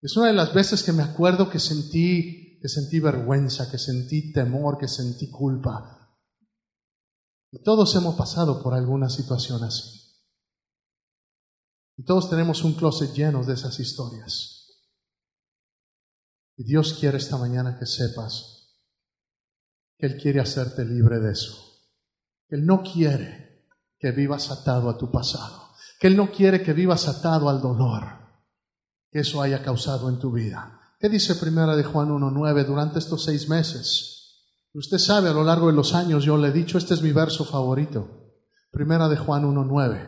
Es 0.02 0.16
una 0.18 0.28
de 0.28 0.34
las 0.34 0.54
veces 0.54 0.84
que 0.84 0.92
me 0.92 1.04
acuerdo 1.04 1.50
que 1.50 1.60
sentí, 1.60 2.45
que 2.66 2.70
sentí 2.70 3.00
vergüenza, 3.00 3.70
que 3.70 3.78
sentí 3.78 4.34
temor, 4.34 4.80
que 4.80 4.88
sentí 4.88 5.30
culpa. 5.30 6.18
Y 7.52 7.62
todos 7.62 7.96
hemos 7.96 8.16
pasado 8.16 8.64
por 8.64 8.74
alguna 8.74 9.08
situación 9.08 9.64
así. 9.64 10.02
Y 11.96 12.04
todos 12.06 12.28
tenemos 12.28 12.64
un 12.64 12.74
closet 12.74 13.14
lleno 13.14 13.44
de 13.44 13.54
esas 13.54 13.80
historias. 13.80 14.82
Y 16.58 16.64
Dios 16.64 16.98
quiere 17.00 17.20
esta 17.20 17.38
mañana 17.38 17.78
que 17.78 17.86
sepas 17.86 18.82
que 20.00 20.08
Él 20.08 20.18
quiere 20.20 20.40
hacerte 20.40 20.84
libre 20.86 21.20
de 21.20 21.34
eso. 21.34 21.56
Que 22.48 22.56
Él 22.56 22.66
no 22.66 22.82
quiere 22.82 23.70
que 24.00 24.10
vivas 24.10 24.50
atado 24.50 24.90
a 24.90 24.98
tu 24.98 25.12
pasado. 25.12 25.70
Que 26.00 26.08
Él 26.08 26.18
no 26.18 26.32
quiere 26.32 26.64
que 26.64 26.74
vivas 26.74 27.08
atado 27.08 27.48
al 27.48 27.62
dolor 27.62 28.26
que 29.12 29.20
eso 29.20 29.40
haya 29.40 29.62
causado 29.62 30.10
en 30.10 30.18
tu 30.18 30.32
vida. 30.32 30.75
¿Qué 31.00 31.10
dice 31.10 31.36
primera 31.36 31.76
de 31.76 31.84
Juan 31.84 32.10
1.9 32.10 32.66
durante 32.66 33.00
estos 33.00 33.26
seis 33.26 33.50
meses? 33.50 34.16
Usted 34.74 34.98
sabe, 34.98 35.30
a 35.30 35.34
lo 35.34 35.44
largo 35.44 35.68
de 35.68 35.74
los 35.74 35.94
años 35.94 36.24
yo 36.24 36.38
le 36.38 36.50
he 36.50 36.52
dicho, 36.52 36.78
este 36.78 36.94
es 36.94 37.02
mi 37.02 37.12
verso 37.12 37.44
favorito. 37.44 38.34
Primera 38.72 39.10
de 39.10 39.18
Juan 39.18 39.44
1.9. 39.44 40.08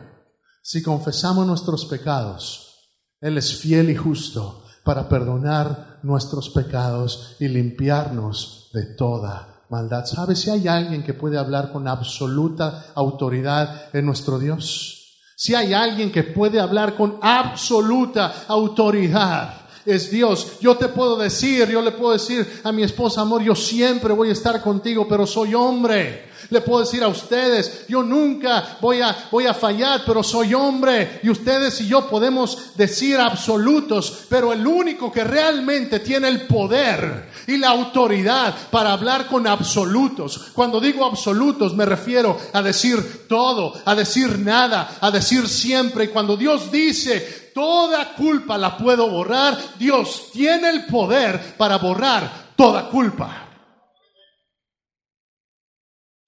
Si 0.62 0.82
confesamos 0.82 1.46
nuestros 1.46 1.84
pecados, 1.84 2.90
Él 3.20 3.36
es 3.36 3.54
fiel 3.54 3.90
y 3.90 3.96
justo 3.96 4.64
para 4.82 5.08
perdonar 5.10 6.00
nuestros 6.02 6.48
pecados 6.50 7.36
y 7.38 7.48
limpiarnos 7.48 8.70
de 8.72 8.94
toda 8.94 9.64
maldad. 9.68 10.06
¿Sabe 10.06 10.36
si 10.36 10.48
hay 10.48 10.68
alguien 10.68 11.02
que 11.02 11.12
puede 11.12 11.36
hablar 11.36 11.70
con 11.70 11.86
absoluta 11.86 12.86
autoridad 12.94 13.94
en 13.94 14.06
nuestro 14.06 14.38
Dios? 14.38 15.18
Si 15.36 15.54
hay 15.54 15.74
alguien 15.74 16.10
que 16.10 16.24
puede 16.24 16.60
hablar 16.60 16.96
con 16.96 17.18
absoluta 17.20 18.46
autoridad 18.48 19.67
es 19.88 20.10
Dios. 20.10 20.58
Yo 20.60 20.76
te 20.76 20.88
puedo 20.88 21.16
decir, 21.16 21.68
yo 21.68 21.80
le 21.80 21.92
puedo 21.92 22.12
decir 22.12 22.46
a 22.62 22.72
mi 22.72 22.82
esposa, 22.82 23.22
amor, 23.22 23.42
yo 23.42 23.54
siempre 23.54 24.12
voy 24.12 24.28
a 24.28 24.32
estar 24.32 24.60
contigo, 24.60 25.06
pero 25.08 25.26
soy 25.26 25.54
hombre. 25.54 26.27
Le 26.50 26.60
puedo 26.60 26.80
decir 26.80 27.02
a 27.02 27.08
ustedes, 27.08 27.86
yo 27.88 28.02
nunca 28.02 28.78
voy 28.80 29.00
a, 29.00 29.28
voy 29.30 29.46
a 29.46 29.54
fallar, 29.54 30.02
pero 30.06 30.22
soy 30.22 30.54
hombre. 30.54 31.20
Y 31.22 31.30
ustedes 31.30 31.80
y 31.80 31.88
yo 31.88 32.08
podemos 32.08 32.76
decir 32.76 33.18
absolutos, 33.18 34.26
pero 34.28 34.52
el 34.52 34.66
único 34.66 35.10
que 35.12 35.24
realmente 35.24 36.00
tiene 36.00 36.28
el 36.28 36.46
poder 36.46 37.28
y 37.46 37.56
la 37.56 37.68
autoridad 37.68 38.54
para 38.70 38.92
hablar 38.92 39.26
con 39.26 39.46
absolutos. 39.46 40.50
Cuando 40.54 40.80
digo 40.80 41.04
absolutos 41.04 41.74
me 41.74 41.86
refiero 41.86 42.38
a 42.52 42.62
decir 42.62 43.26
todo, 43.28 43.74
a 43.84 43.94
decir 43.94 44.38
nada, 44.38 44.96
a 45.00 45.10
decir 45.10 45.48
siempre. 45.48 46.04
Y 46.04 46.08
cuando 46.08 46.36
Dios 46.36 46.70
dice, 46.70 47.50
toda 47.54 48.14
culpa 48.14 48.56
la 48.56 48.76
puedo 48.76 49.08
borrar, 49.08 49.58
Dios 49.78 50.30
tiene 50.32 50.70
el 50.70 50.86
poder 50.86 51.56
para 51.56 51.78
borrar 51.78 52.48
toda 52.56 52.88
culpa. 52.88 53.47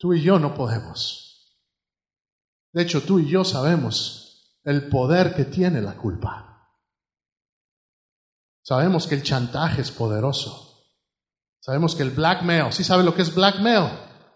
Tú 0.01 0.15
y 0.15 0.23
yo 0.23 0.39
no 0.39 0.55
podemos. 0.55 1.61
De 2.73 2.83
hecho, 2.83 3.03
tú 3.03 3.19
y 3.19 3.29
yo 3.29 3.45
sabemos 3.45 4.59
el 4.65 4.89
poder 4.89 5.35
que 5.35 5.45
tiene 5.45 5.83
la 5.83 5.95
culpa. 5.95 6.71
Sabemos 8.63 9.07
que 9.07 9.17
el 9.17 9.23
chantaje 9.23 9.83
es 9.83 9.91
poderoso. 9.91 10.87
Sabemos 11.61 11.95
que 11.95 12.03
el 12.03 12.13
blackmail, 12.13 12.73
¿sí 12.73 12.83
sabe 12.83 13.05
lo 13.05 13.15
que 13.15 13.21
es 13.21 13.35
blackmail? 13.35 13.91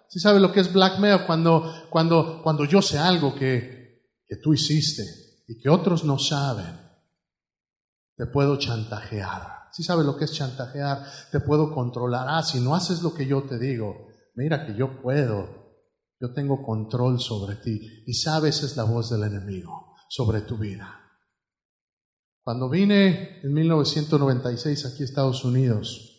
¿Sí 0.08 0.20
sabe 0.20 0.38
lo 0.38 0.52
que 0.52 0.60
es 0.60 0.70
blackmail? 0.70 1.24
Cuando, 1.24 1.72
cuando, 1.88 2.42
cuando 2.42 2.66
yo 2.66 2.82
sé 2.82 2.98
algo 2.98 3.34
que, 3.34 4.02
que 4.26 4.36
tú 4.36 4.52
hiciste 4.52 5.04
y 5.48 5.58
que 5.58 5.70
otros 5.70 6.04
no 6.04 6.18
saben, 6.18 6.78
te 8.16 8.26
puedo 8.26 8.58
chantajear. 8.58 9.70
¿Sí 9.72 9.82
sabe 9.82 10.04
lo 10.04 10.14
que 10.14 10.26
es 10.26 10.32
chantajear? 10.32 11.06
Te 11.32 11.40
puedo 11.40 11.72
controlar. 11.72 12.26
Ah, 12.28 12.42
si 12.42 12.60
no 12.60 12.74
haces 12.74 13.02
lo 13.02 13.14
que 13.14 13.26
yo 13.26 13.44
te 13.44 13.58
digo, 13.58 14.08
mira 14.34 14.66
que 14.66 14.74
yo 14.74 15.00
puedo, 15.00 15.64
yo 16.20 16.32
tengo 16.32 16.62
control 16.62 17.20
sobre 17.20 17.56
ti. 17.56 18.04
Y 18.06 18.14
sabes, 18.14 18.62
es 18.62 18.76
la 18.76 18.84
voz 18.84 19.10
del 19.10 19.24
enemigo 19.24 19.94
sobre 20.08 20.42
tu 20.42 20.56
vida. 20.56 21.00
Cuando 22.42 22.68
vine 22.68 23.40
en 23.42 23.54
1996 23.54 24.86
aquí 24.86 25.02
a 25.02 25.06
Estados 25.06 25.44
Unidos, 25.44 26.14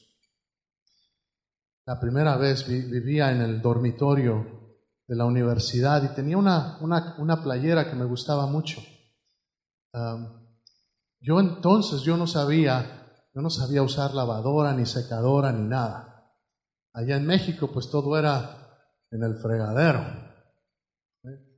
la 1.86 2.00
primera 2.00 2.36
vez 2.36 2.67
vivía 2.67 3.31
en 3.31 3.41
el 3.41 3.62
dormitorio 3.62 4.55
de 5.07 5.15
la 5.15 5.25
universidad 5.25 6.01
y 6.03 6.15
tenía 6.15 6.38
una, 6.38 6.79
una, 6.79 7.43
playera 7.43 7.88
que 7.88 7.95
me 7.95 8.05
gustaba 8.05 8.48
mucho. 8.48 8.81
yo 11.19 11.39
entonces 11.39 12.01
yo 12.01 12.17
no 12.17 12.25
sabía, 12.25 13.07
yo 13.36 13.41
no 13.41 13.51
sabía 13.51 13.84
usar 13.84 14.15
lavadora, 14.15 14.74
ni 14.74 14.88
secadora, 14.88 15.51
ni 15.51 15.67
nada. 15.67 16.14
Allá 16.96 17.18
en 17.18 17.25
México, 17.25 17.70
pues 17.74 17.90
todo 17.90 18.18
era 18.18 18.80
en 19.12 19.22
el 19.22 19.36
fregadero. 19.36 20.02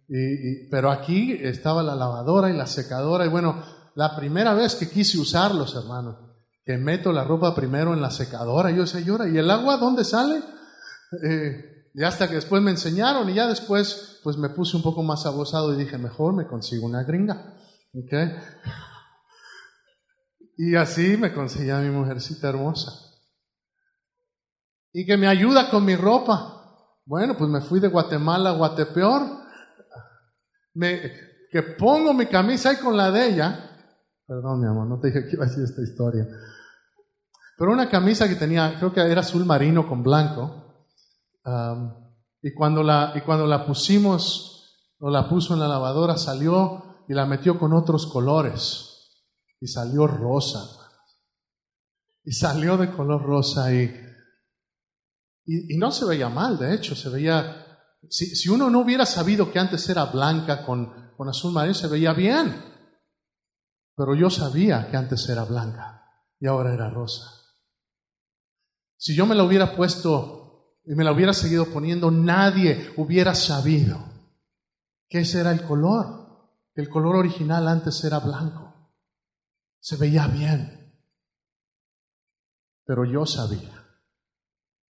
Y, 0.10 0.67
pero 0.70 0.89
aquí 0.89 1.34
estaba 1.34 1.84
la 1.84 1.94
lavadora 1.94 2.50
y 2.50 2.58
la 2.58 2.65
secadora. 2.65 3.24
Y 3.24 3.29
bueno, 3.29 3.63
la 3.94 4.15
primera 4.15 4.56
vez 4.56 4.74
que 4.74 4.89
quise 4.89 5.20
usarlos, 5.20 5.75
hermano, 5.75 6.39
que 6.65 6.77
meto 6.77 7.12
la 7.12 7.24
ropa 7.24 7.53
primero 7.53 7.94
en 7.94 8.01
la 8.01 8.10
secadora, 8.10 8.72
yo 8.72 8.82
decía, 8.82 9.01
llora, 9.01 9.29
¿y 9.29 9.38
el 9.38 9.51
agua 9.51 9.77
dónde 9.77 10.03
sale? 10.03 10.41
Eh, 11.24 11.89
y 11.94 12.03
hasta 12.03 12.27
que 12.27 12.36
después 12.36 12.62
me 12.63 12.72
enseñaron 12.72 13.29
y 13.29 13.36
ya 13.36 13.48
después 13.48 14.20
pues 14.24 14.38
me 14.38 14.50
puse 14.50 14.75
un 14.75 14.84
poco 14.84 15.03
más 15.03 15.25
abusado 15.27 15.72
y 15.74 15.77
dije, 15.77 16.00
mejor 16.00 16.34
me 16.34 16.48
consigo 16.48 16.88
una 16.88 17.03
gringa. 17.03 17.53
¿Okay? 17.94 18.34
Y 20.58 20.75
así 20.75 21.15
me 21.15 21.32
conseguí 21.32 21.70
a 21.70 21.79
mi 21.79 21.91
mujercita 21.91 22.50
hermosa 22.50 23.06
y 24.98 25.06
que 25.06 25.16
me 25.16 25.27
ayuda 25.27 25.70
con 25.70 25.86
mi 25.86 25.96
ropa. 25.96 26.74
Bueno, 27.06 27.38
pues 27.38 27.51
me 27.51 27.62
fui 27.62 27.80
de 27.80 27.88
Guatemala 27.88 28.50
a 28.50 28.54
Guatepeor, 28.54 29.22
que 30.74 31.62
pongo 31.77 32.16
mi 32.16 32.25
camisa 32.25 32.72
ahí 32.72 32.77
con 32.77 32.98
la 32.98 33.12
de 33.12 33.30
ella. 33.30 33.77
Perdón, 34.25 34.60
mi 34.60 34.66
amor, 34.66 34.88
no 34.88 35.00
te 35.00 35.10
dije 35.10 35.27
que 35.27 35.36
iba 35.36 35.46
a 35.46 35.50
decir 35.50 35.66
esta 35.66 35.84
historia. 35.84 36.27
Pero 37.60 37.74
una 37.74 37.88
camisa 37.88 38.27
que 38.27 38.38
tenía, 38.38 38.74
creo 38.80 38.92
que 38.92 39.01
era 39.01 39.22
azul 39.22 39.46
marino 39.46 39.88
con 39.88 40.01
blanco. 40.01 40.88
y, 42.42 42.51
cuando 42.56 42.82
la, 42.82 43.12
y 43.13 43.22
cuando 43.22 43.46
la 43.46 43.68
pusimos, 43.68 44.82
o 45.00 45.12
la 45.12 45.30
puso 45.30 45.54
en 45.54 45.60
la 45.60 45.68
lavadora, 45.68 46.18
salió 46.18 47.04
y 47.08 47.13
la 47.13 47.27
metió 47.27 47.60
con 47.60 47.72
otros 47.72 48.08
colores. 48.08 49.12
Y 49.62 49.68
salió 49.68 50.08
rosa. 50.08 50.89
Y 52.24 52.32
salió 52.32 52.77
de 52.77 52.92
color 52.92 53.22
rosa 53.22 53.72
y 53.72 54.06
y, 55.48 55.77
no 55.77 55.92
se 55.92 56.06
veía 56.06 56.27
mal, 56.27 56.60
de 56.60 56.75
hecho, 56.75 56.94
se 56.94 57.08
veía, 57.08 57.66
si, 58.10 58.50
uno 58.50 58.70
no 58.70 58.80
hubiera 58.80 59.06
sabido 59.06 59.50
que 59.50 59.60
antes 59.60 59.88
era 59.88 60.04
blanca 60.06 60.66
con, 60.66 61.13
con 61.16 61.30
azul 61.30 61.54
marino, 61.54 61.74
se 61.74 61.88
veía 61.88 62.12
bien. 62.12 62.63
Pero 63.96 64.13
yo 64.13 64.30
sabía 64.30 64.92
que 64.92 64.98
antes 64.98 65.27
era 65.30 65.46
blanca 65.46 66.04
y 66.38 66.48
ahora 66.48 66.74
era 66.74 66.89
rosa. 66.89 67.32
Si 68.98 69.16
yo 69.16 69.25
me 69.25 69.36
la 69.36 69.44
hubiera 69.44 69.74
puesto 69.74 70.80
y 70.84 70.96
me 70.96 71.06
la 71.06 71.13
hubiera 71.13 71.34
seguido 71.34 71.72
poniendo, 71.72 72.12
nadie 72.12 72.92
hubiera 72.98 73.34
sabido 73.34 74.04
que 75.08 75.20
ese 75.22 75.39
era 75.39 75.51
el 75.51 75.63
color. 75.63 76.27
El 76.75 76.89
color 76.89 77.16
original 77.16 77.68
antes 77.70 78.04
era 78.04 78.20
blanco. 78.20 78.92
Se 79.80 79.96
veía 79.96 80.27
bien. 80.27 80.94
Pero 82.86 83.06
yo 83.06 83.25
sabía 83.25 83.76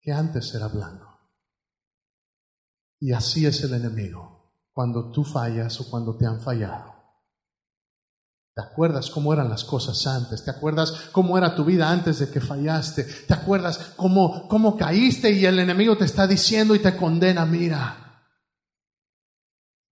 que 0.03 0.11
antes 0.11 0.53
era 0.53 0.67
blando. 0.67 1.07
Y 2.99 3.13
así 3.13 3.45
es 3.45 3.63
el 3.63 3.73
enemigo 3.73 4.53
cuando 4.73 5.11
tú 5.11 5.23
fallas 5.23 5.79
o 5.79 5.89
cuando 5.89 6.17
te 6.17 6.25
han 6.25 6.41
fallado. 6.41 6.91
¿Te 8.53 8.61
acuerdas 8.61 9.09
cómo 9.09 9.33
eran 9.33 9.49
las 9.49 9.63
cosas 9.63 10.05
antes? 10.05 10.43
¿Te 10.43 10.51
acuerdas 10.51 11.09
cómo 11.11 11.37
era 11.37 11.55
tu 11.55 11.65
vida 11.65 11.89
antes 11.89 12.19
de 12.19 12.29
que 12.29 12.39
fallaste? 12.39 13.03
¿Te 13.03 13.33
acuerdas 13.33 13.93
cómo, 13.95 14.47
cómo 14.47 14.77
caíste 14.77 15.31
y 15.31 15.45
el 15.45 15.57
enemigo 15.57 15.97
te 15.97 16.05
está 16.05 16.27
diciendo 16.27 16.75
y 16.75 16.79
te 16.79 16.95
condena? 16.95 17.45
Mira. 17.45 18.27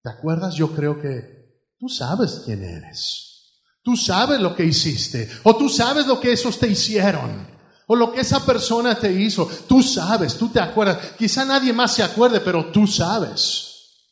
¿Te 0.04 0.10
acuerdas? 0.10 0.54
Yo 0.56 0.76
creo 0.76 1.02
que 1.02 1.72
tú 1.80 1.90
sabes 1.90 2.44
quién 2.46 2.64
eres. 2.64 3.64
Tú 3.82 3.96
sabes 3.96 4.40
lo 4.40 4.56
que 4.56 4.66
hiciste. 4.66 5.28
O 5.44 5.56
tú 5.56 5.68
sabes 5.68 6.06
lo 6.06 6.20
que 6.20 6.34
esos 6.34 6.60
te 6.60 6.68
hicieron. 6.68 7.51
O 7.92 7.96
lo 7.98 8.10
que 8.14 8.22
esa 8.22 8.46
persona 8.46 8.98
te 8.98 9.12
hizo. 9.12 9.46
Tú 9.68 9.84
sabes, 9.84 10.38
tú 10.38 10.48
te 10.48 10.62
acuerdas. 10.62 11.12
Quizá 11.18 11.44
nadie 11.44 11.74
más 11.74 11.94
se 11.94 12.02
acuerde, 12.02 12.40
pero 12.40 12.72
tú 12.72 12.88
sabes. 12.88 14.08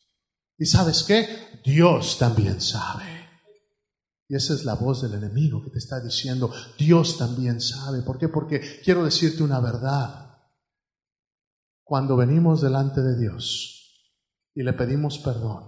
¿Y 0.58 0.66
sabes 0.66 1.02
qué? 1.02 1.62
Dios 1.64 2.18
también 2.18 2.60
sabe. 2.60 3.06
Y 4.28 4.36
esa 4.36 4.52
es 4.52 4.66
la 4.66 4.74
voz 4.74 5.00
del 5.00 5.14
enemigo 5.14 5.64
que 5.64 5.70
te 5.70 5.78
está 5.78 5.98
diciendo, 5.98 6.52
Dios 6.78 7.16
también 7.16 7.58
sabe. 7.58 8.02
¿Por 8.02 8.18
qué? 8.18 8.28
Porque 8.28 8.82
quiero 8.84 9.02
decirte 9.02 9.42
una 9.42 9.60
verdad. 9.60 10.36
Cuando 11.82 12.18
venimos 12.18 12.60
delante 12.60 13.00
de 13.00 13.18
Dios 13.18 14.04
y 14.54 14.62
le 14.62 14.74
pedimos 14.74 15.20
perdón, 15.20 15.64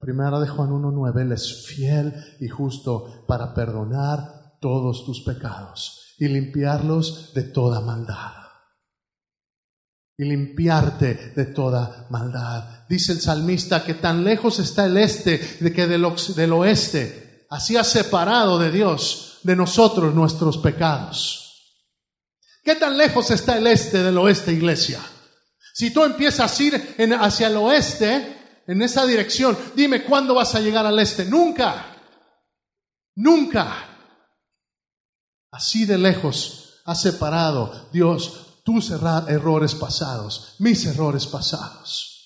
primera 0.00 0.40
de 0.40 0.48
Juan 0.48 0.70
1.9, 0.70 1.20
Él 1.20 1.30
es 1.30 1.64
fiel 1.64 2.12
y 2.40 2.48
justo 2.48 3.24
para 3.28 3.54
perdonar 3.54 4.58
todos 4.60 5.04
tus 5.06 5.20
pecados 5.20 6.02
y 6.18 6.28
limpiarlos 6.28 7.32
de 7.34 7.42
toda 7.44 7.80
maldad. 7.80 8.32
Y 10.18 10.24
limpiarte 10.24 11.32
de 11.36 11.46
toda 11.46 12.06
maldad. 12.10 12.86
Dice 12.88 13.12
el 13.12 13.20
salmista 13.20 13.84
que 13.84 13.94
tan 13.94 14.24
lejos 14.24 14.58
está 14.58 14.86
el 14.86 14.96
este 14.96 15.58
de 15.60 15.72
que 15.72 15.86
del, 15.86 16.06
del 16.34 16.52
oeste 16.52 17.46
así 17.50 17.76
ha 17.76 17.84
separado 17.84 18.58
de 18.58 18.70
Dios, 18.70 19.40
de 19.42 19.56
nosotros, 19.56 20.14
nuestros 20.14 20.58
pecados. 20.58 21.42
¿Qué 22.64 22.74
tan 22.74 22.96
lejos 22.96 23.30
está 23.30 23.58
el 23.58 23.66
este 23.66 24.02
del 24.02 24.18
oeste, 24.18 24.52
iglesia? 24.52 25.00
Si 25.74 25.92
tú 25.92 26.02
empiezas 26.02 26.58
a 26.58 26.62
ir 26.62 26.96
hacia 27.20 27.48
el 27.48 27.56
oeste, 27.56 28.36
en 28.66 28.82
esa 28.82 29.06
dirección, 29.06 29.56
dime 29.74 30.02
cuándo 30.02 30.34
vas 30.34 30.54
a 30.54 30.60
llegar 30.60 30.84
al 30.84 30.98
este. 30.98 31.24
Nunca. 31.24 31.96
Nunca. 33.14 33.85
Así 35.50 35.86
de 35.86 35.98
lejos 35.98 36.80
ha 36.84 36.94
separado 36.94 37.88
Dios 37.92 38.46
tus 38.64 38.90
errores 38.90 39.74
pasados, 39.74 40.54
mis 40.58 40.84
errores 40.86 41.26
pasados. 41.26 42.16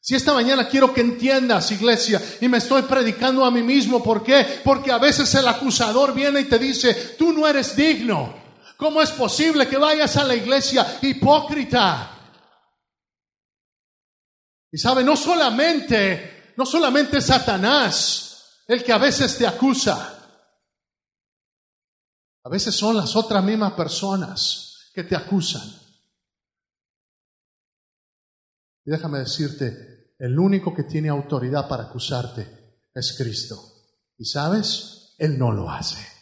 Si 0.00 0.14
esta 0.14 0.32
mañana 0.32 0.68
quiero 0.68 0.94
que 0.94 1.02
entiendas, 1.02 1.70
iglesia, 1.72 2.22
y 2.40 2.48
me 2.48 2.58
estoy 2.58 2.82
predicando 2.82 3.44
a 3.44 3.50
mí 3.50 3.62
mismo, 3.62 4.02
¿por 4.02 4.22
qué? 4.22 4.60
Porque 4.64 4.90
a 4.90 4.98
veces 4.98 5.34
el 5.34 5.46
acusador 5.46 6.14
viene 6.14 6.40
y 6.40 6.44
te 6.44 6.58
dice, 6.58 6.94
tú 7.18 7.32
no 7.32 7.46
eres 7.46 7.76
digno. 7.76 8.34
¿Cómo 8.76 9.02
es 9.02 9.10
posible 9.10 9.68
que 9.68 9.76
vayas 9.76 10.16
a 10.16 10.24
la 10.24 10.34
iglesia 10.34 10.98
hipócrita? 11.02 12.18
Y 14.72 14.78
sabe, 14.78 15.04
no 15.04 15.16
solamente, 15.16 16.54
no 16.56 16.64
solamente 16.64 17.20
Satanás 17.20 18.62
el 18.66 18.82
que 18.82 18.92
a 18.92 18.98
veces 18.98 19.36
te 19.36 19.46
acusa. 19.46 20.19
A 22.44 22.48
veces 22.48 22.74
son 22.74 22.96
las 22.96 23.14
otras 23.16 23.44
mismas 23.44 23.72
personas 23.72 24.90
que 24.94 25.04
te 25.04 25.14
acusan. 25.14 25.62
Y 28.84 28.90
déjame 28.90 29.18
decirte, 29.18 30.14
el 30.18 30.38
único 30.38 30.74
que 30.74 30.84
tiene 30.84 31.08
autoridad 31.08 31.68
para 31.68 31.84
acusarte 31.84 32.86
es 32.94 33.14
Cristo. 33.16 33.56
¿Y 34.16 34.24
sabes? 34.24 35.14
Él 35.18 35.38
no 35.38 35.52
lo 35.52 35.70
hace. 35.70 36.20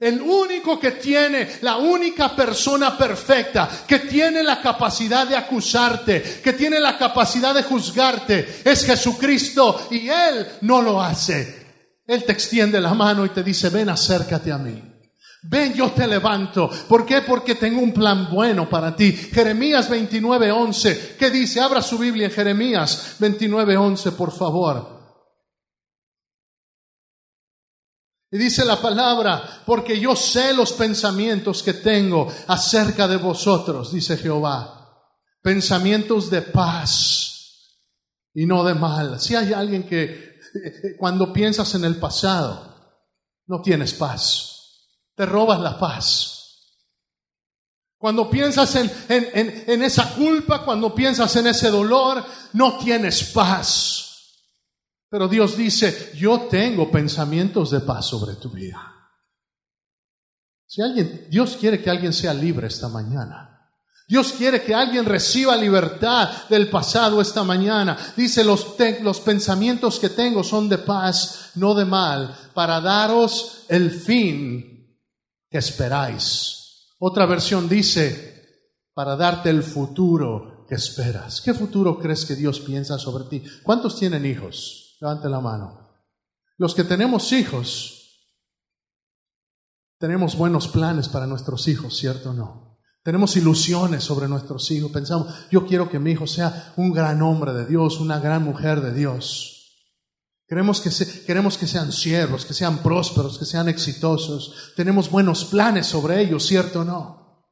El 0.00 0.22
único 0.22 0.78
que 0.78 0.92
tiene, 0.92 1.58
la 1.62 1.76
única 1.76 2.34
persona 2.34 2.96
perfecta 2.96 3.68
que 3.86 3.98
tiene 3.98 4.44
la 4.44 4.60
capacidad 4.60 5.26
de 5.26 5.36
acusarte, 5.36 6.40
que 6.42 6.52
tiene 6.52 6.78
la 6.78 6.96
capacidad 6.96 7.52
de 7.52 7.64
juzgarte, 7.64 8.62
es 8.64 8.84
Jesucristo 8.84 9.88
y 9.90 10.08
Él 10.08 10.46
no 10.60 10.82
lo 10.82 11.02
hace. 11.02 11.66
Él 12.06 12.24
te 12.24 12.30
extiende 12.30 12.80
la 12.80 12.94
mano 12.94 13.26
y 13.26 13.30
te 13.30 13.42
dice, 13.42 13.70
ven 13.70 13.88
acércate 13.88 14.52
a 14.52 14.58
mí. 14.58 14.87
Ven, 15.50 15.72
yo 15.72 15.92
te 15.92 16.06
levanto. 16.06 16.68
¿Por 16.86 17.06
qué? 17.06 17.22
Porque 17.22 17.54
tengo 17.54 17.80
un 17.80 17.94
plan 17.94 18.28
bueno 18.30 18.68
para 18.68 18.94
ti. 18.94 19.12
Jeremías 19.12 19.88
29:11. 19.88 21.16
¿Qué 21.18 21.30
dice? 21.30 21.58
Abra 21.60 21.80
su 21.80 21.96
Biblia 21.96 22.26
en 22.26 22.32
Jeremías 22.32 23.16
29:11, 23.18 24.12
por 24.12 24.30
favor. 24.30 24.98
Y 28.30 28.36
dice 28.36 28.62
la 28.62 28.78
palabra, 28.78 29.62
porque 29.64 29.98
yo 29.98 30.14
sé 30.14 30.52
los 30.52 30.74
pensamientos 30.74 31.62
que 31.62 31.72
tengo 31.72 32.30
acerca 32.48 33.08
de 33.08 33.16
vosotros, 33.16 33.90
dice 33.90 34.18
Jehová. 34.18 35.02
Pensamientos 35.40 36.28
de 36.28 36.42
paz 36.42 37.80
y 38.34 38.44
no 38.44 38.62
de 38.64 38.74
mal. 38.74 39.18
Si 39.18 39.34
hay 39.34 39.54
alguien 39.54 39.84
que 39.84 40.04
eh, 40.04 40.38
eh, 40.54 40.96
cuando 40.98 41.32
piensas 41.32 41.74
en 41.74 41.84
el 41.84 41.96
pasado, 41.96 43.00
no 43.46 43.62
tienes 43.62 43.94
paz 43.94 44.57
te 45.18 45.26
robas 45.26 45.58
la 45.58 45.76
paz. 45.76 46.76
Cuando 47.98 48.30
piensas 48.30 48.72
en, 48.76 48.88
en, 49.08 49.82
esa 49.82 50.14
culpa, 50.14 50.64
cuando 50.64 50.94
piensas 50.94 51.34
en 51.34 51.48
ese 51.48 51.70
dolor, 51.70 52.24
no 52.52 52.78
tienes 52.78 53.24
paz. 53.32 54.44
Pero 55.10 55.26
Dios 55.26 55.56
dice, 55.56 56.12
yo 56.14 56.42
tengo 56.42 56.88
pensamientos 56.88 57.72
de 57.72 57.80
paz 57.80 58.06
sobre 58.06 58.36
tu 58.36 58.48
vida. 58.50 58.80
Si 60.64 60.82
alguien, 60.82 61.26
Dios 61.28 61.56
quiere 61.58 61.82
que 61.82 61.90
alguien 61.90 62.12
sea 62.12 62.32
libre 62.32 62.68
esta 62.68 62.88
mañana. 62.88 63.72
Dios 64.06 64.34
quiere 64.34 64.62
que 64.62 64.72
alguien 64.72 65.04
reciba 65.04 65.56
libertad 65.56 66.46
del 66.48 66.70
pasado 66.70 67.20
esta 67.20 67.42
mañana. 67.42 67.98
Dice, 68.16 68.44
los, 68.44 68.76
los 69.02 69.18
pensamientos 69.18 69.98
que 69.98 70.10
tengo 70.10 70.44
son 70.44 70.68
de 70.68 70.78
paz, 70.78 71.50
no 71.56 71.74
de 71.74 71.86
mal, 71.86 72.32
para 72.54 72.80
daros 72.80 73.64
el 73.68 73.90
fin 73.90 74.77
que 75.50 75.58
esperáis. 75.58 76.94
Otra 76.98 77.26
versión 77.26 77.68
dice, 77.68 78.38
para 78.92 79.16
darte 79.16 79.50
el 79.50 79.62
futuro 79.62 80.66
que 80.68 80.74
esperas. 80.74 81.40
¿Qué 81.40 81.54
futuro 81.54 81.98
crees 81.98 82.24
que 82.24 82.34
Dios 82.34 82.60
piensa 82.60 82.98
sobre 82.98 83.24
ti? 83.24 83.42
¿Cuántos 83.62 83.98
tienen 83.98 84.26
hijos? 84.26 84.96
Levante 85.00 85.28
la 85.28 85.40
mano. 85.40 85.88
Los 86.56 86.74
que 86.74 86.84
tenemos 86.84 87.32
hijos, 87.32 88.26
tenemos 89.98 90.36
buenos 90.36 90.68
planes 90.68 91.08
para 91.08 91.26
nuestros 91.26 91.68
hijos, 91.68 91.96
¿cierto 91.96 92.30
o 92.30 92.34
no? 92.34 92.78
Tenemos 93.02 93.36
ilusiones 93.36 94.04
sobre 94.04 94.28
nuestros 94.28 94.70
hijos. 94.70 94.90
Pensamos, 94.90 95.48
yo 95.50 95.66
quiero 95.66 95.88
que 95.88 95.98
mi 95.98 96.10
hijo 96.10 96.26
sea 96.26 96.74
un 96.76 96.92
gran 96.92 97.22
hombre 97.22 97.54
de 97.54 97.64
Dios, 97.64 98.00
una 98.00 98.18
gran 98.18 98.42
mujer 98.42 98.80
de 98.80 98.92
Dios. 98.92 99.57
Queremos 100.48 100.80
que, 100.80 100.90
queremos 101.26 101.58
que 101.58 101.66
sean 101.66 101.92
siervos, 101.92 102.46
que 102.46 102.54
sean 102.54 102.78
prósperos, 102.78 103.38
que 103.38 103.44
sean 103.44 103.68
exitosos. 103.68 104.72
Tenemos 104.74 105.10
buenos 105.10 105.44
planes 105.44 105.86
sobre 105.86 106.22
ellos, 106.22 106.46
¿cierto 106.46 106.80
o 106.80 106.84
no? 106.84 107.44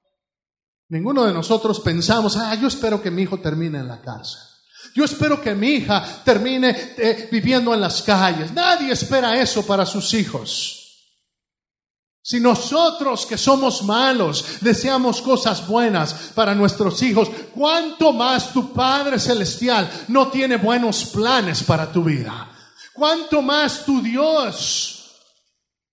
Ninguno 0.89 1.27
de 1.27 1.33
nosotros 1.35 1.81
pensamos, 1.81 2.39
ah, 2.39 2.55
yo 2.55 2.69
espero 2.69 3.03
que 3.03 3.11
mi 3.11 3.23
hijo 3.23 3.39
termine 3.39 3.79
en 3.79 3.89
la 3.89 4.01
cárcel. 4.01 4.41
Yo 4.95 5.05
espero 5.05 5.43
que 5.43 5.55
mi 5.55 5.73
hija 5.73 6.23
termine 6.25 6.95
eh, 6.97 7.29
viviendo 7.31 7.75
en 7.75 7.83
las 7.83 8.01
calles. 8.01 8.53
Nadie 8.53 8.93
espera 8.93 9.39
eso 9.39 9.67
para 9.67 9.85
sus 9.85 10.15
hijos. 10.15 10.83
Si 12.23 12.41
nosotros 12.41 13.27
que 13.27 13.37
somos 13.37 13.83
malos 13.83 14.59
deseamos 14.63 15.21
cosas 15.21 15.67
buenas 15.69 16.33
para 16.35 16.55
nuestros 16.55 17.03
hijos, 17.03 17.31
¿cuánto 17.55 18.15
más 18.15 18.55
tu 18.55 18.73
Padre 18.73 19.19
Celestial 19.19 19.89
no 20.09 20.29
tiene 20.29 20.57
buenos 20.57 21.05
planes 21.05 21.63
para 21.63 21.93
tu 21.93 22.03
vida? 22.03 22.56
Cuánto 22.97 23.43
más 23.43 23.85
tu 23.85 24.03
Dios 24.03 24.97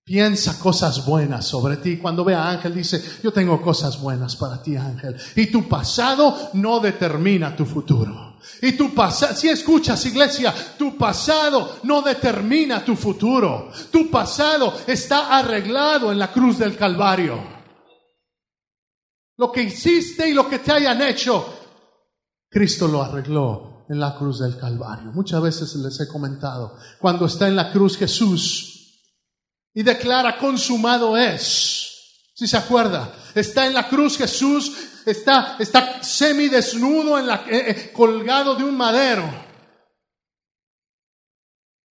piensa 0.04 0.58
cosas 0.58 1.04
buenas 1.04 1.46
sobre 1.46 1.78
ti. 1.78 1.96
Cuando 1.96 2.24
ve 2.24 2.34
a 2.34 2.48
Ángel 2.48 2.74
dice, 2.74 3.02
yo 3.22 3.32
tengo 3.32 3.60
cosas 3.60 4.00
buenas 4.00 4.36
para 4.36 4.62
ti, 4.62 4.76
Ángel. 4.76 5.16
Y 5.36 5.46
tu 5.46 5.68
pasado 5.68 6.50
no 6.54 6.80
determina 6.80 7.56
tu 7.56 7.64
futuro. 7.64 8.34
Y 8.60 8.72
tu 8.72 8.94
pasado, 8.94 9.34
si 9.34 9.48
escuchas 9.48 10.04
iglesia, 10.04 10.54
tu 10.76 10.96
pasado 10.96 11.78
no 11.84 12.02
determina 12.02 12.84
tu 12.84 12.94
futuro. 12.94 13.70
Tu 13.90 14.10
pasado 14.10 14.74
está 14.86 15.36
arreglado 15.38 16.12
en 16.12 16.18
la 16.18 16.30
cruz 16.30 16.58
del 16.58 16.76
Calvario. 16.76 17.54
Lo 19.36 19.50
que 19.50 19.62
hiciste 19.62 20.28
y 20.28 20.32
lo 20.32 20.48
que 20.48 20.60
te 20.60 20.72
hayan 20.72 21.02
hecho, 21.02 21.58
Cristo 22.48 22.86
lo 22.86 23.02
arregló 23.02 23.73
en 23.88 24.00
la 24.00 24.16
cruz 24.16 24.40
del 24.40 24.58
Calvario. 24.58 25.12
Muchas 25.12 25.42
veces 25.42 25.74
les 25.76 26.00
he 26.00 26.08
comentado, 26.08 26.76
cuando 26.98 27.26
está 27.26 27.48
en 27.48 27.56
la 27.56 27.70
cruz 27.70 27.96
Jesús 27.96 29.02
y 29.72 29.82
declara 29.82 30.38
consumado 30.38 31.16
es, 31.16 31.80
Si 32.36 32.48
se 32.48 32.56
acuerda, 32.56 33.14
está 33.34 33.66
en 33.66 33.74
la 33.74 33.88
cruz 33.88 34.16
Jesús, 34.16 34.72
está, 35.06 35.56
está 35.58 36.02
semidesnudo, 36.02 37.18
en 37.18 37.28
la, 37.28 37.44
eh, 37.48 37.70
eh, 37.70 37.92
colgado 37.92 38.56
de 38.56 38.64
un 38.64 38.76
madero, 38.76 39.30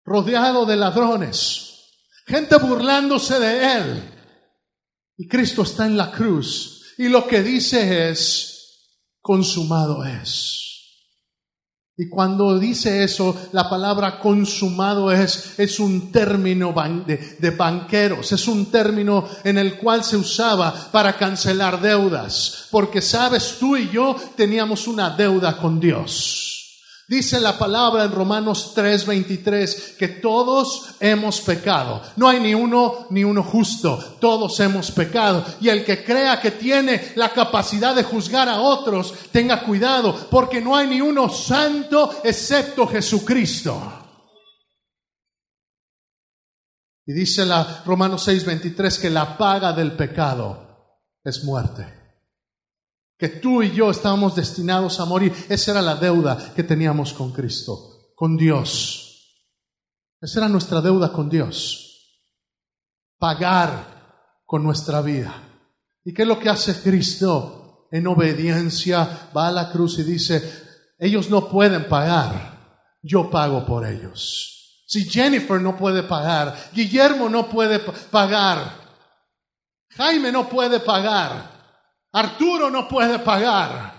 rodeado 0.03 0.65
de 0.65 0.75
ladrones, 0.75 1.85
gente 2.27 2.55
burlándose 2.57 3.39
de 3.39 3.77
él. 3.77 4.13
Y 5.17 5.27
Cristo 5.27 5.63
está 5.63 5.87
en 5.87 5.97
la 5.97 6.11
cruz 6.11 6.93
y 6.99 7.07
lo 7.09 7.27
que 7.27 7.41
dice 7.41 8.09
es, 8.09 8.91
consumado 9.21 10.03
es. 10.05 10.66
Y 11.99 12.09
cuando 12.09 12.59
dice 12.59 13.03
eso, 13.03 13.49
la 13.53 13.67
palabra 13.67 14.19
consumado 14.19 15.11
es, 15.11 15.57
es 15.57 15.79
un 15.79 16.11
término 16.11 16.71
de, 17.07 17.37
de, 17.39 17.49
banqueros, 17.49 18.31
es 18.31 18.47
un 18.47 18.67
término 18.67 19.27
en 19.43 19.57
el 19.57 19.77
cual 19.77 20.03
se 20.03 20.15
usaba 20.15 20.91
para 20.91 21.17
cancelar 21.17 21.81
deudas, 21.81 22.67
porque 22.69 23.01
sabes, 23.01 23.55
tú 23.59 23.75
y 23.75 23.89
yo 23.89 24.15
teníamos 24.35 24.87
una 24.87 25.09
deuda 25.09 25.57
con 25.57 25.79
Dios. 25.79 26.46
Dice 27.09 27.39
la 27.39 27.57
palabra 27.57 28.03
en 28.03 28.11
Romanos 28.11 28.73
3:23 28.75 29.95
que 29.97 30.09
todos 30.09 30.95
hemos 30.99 31.39
pecado. 31.39 32.01
No 32.17 32.27
hay 32.27 32.41
ni 32.41 32.53
uno 32.53 33.07
ni 33.11 33.23
uno 33.23 33.43
justo. 33.43 34.17
Todos 34.19 34.59
hemos 34.59 34.91
pecado. 34.91 35.45
Y 35.61 35.69
el 35.69 35.85
que 35.85 36.03
crea 36.03 36.41
que 36.41 36.51
tiene 36.51 37.13
la 37.15 37.29
capacidad 37.29 37.95
de 37.95 38.03
juzgar 38.03 38.49
a 38.49 38.59
otros, 38.59 39.13
tenga 39.31 39.63
cuidado, 39.63 40.27
porque 40.29 40.59
no 40.59 40.75
hay 40.75 40.87
ni 40.87 40.99
uno 40.99 41.29
santo 41.29 42.19
excepto 42.25 42.85
Jesucristo. 42.87 43.81
Y 47.05 47.13
dice 47.13 47.45
la 47.45 47.83
Romanos 47.85 48.27
6:23 48.27 48.99
que 48.99 49.09
la 49.09 49.37
paga 49.37 49.71
del 49.71 49.93
pecado 49.93 50.91
es 51.23 51.41
muerte 51.45 52.06
que 53.17 53.29
tú 53.29 53.63
y 53.63 53.71
yo 53.71 53.89
estábamos 53.89 54.35
destinados 54.35 54.99
a 54.99 55.05
morir. 55.05 55.33
Esa 55.49 55.71
era 55.71 55.81
la 55.81 55.95
deuda 55.95 56.53
que 56.55 56.63
teníamos 56.63 57.13
con 57.13 57.31
Cristo, 57.31 58.11
con 58.15 58.37
Dios. 58.37 59.43
Esa 60.21 60.39
era 60.39 60.49
nuestra 60.49 60.81
deuda 60.81 61.11
con 61.11 61.29
Dios. 61.29 62.21
Pagar 63.17 64.41
con 64.45 64.63
nuestra 64.63 65.01
vida. 65.01 65.33
¿Y 66.03 66.13
qué 66.13 66.21
es 66.21 66.27
lo 66.27 66.39
que 66.39 66.49
hace 66.49 66.81
Cristo? 66.81 67.87
En 67.91 68.05
obediencia 68.05 69.29
va 69.35 69.47
a 69.47 69.51
la 69.51 69.71
cruz 69.71 69.97
y 69.99 70.03
dice, 70.03 70.41
ellos 70.99 71.29
no 71.29 71.47
pueden 71.47 71.87
pagar, 71.87 72.97
yo 73.01 73.29
pago 73.29 73.65
por 73.65 73.85
ellos. 73.85 74.83
Si 74.85 75.05
Jennifer 75.09 75.61
no 75.61 75.77
puede 75.77 76.03
pagar, 76.03 76.55
Guillermo 76.73 77.29
no 77.29 77.49
puede 77.49 77.79
pagar, 77.79 78.73
Jaime 79.91 80.31
no 80.31 80.49
puede 80.49 80.79
pagar, 80.79 81.56
Arturo 82.17 82.69
no 82.69 82.87
puede 82.87 83.19
pagar, 83.19 83.93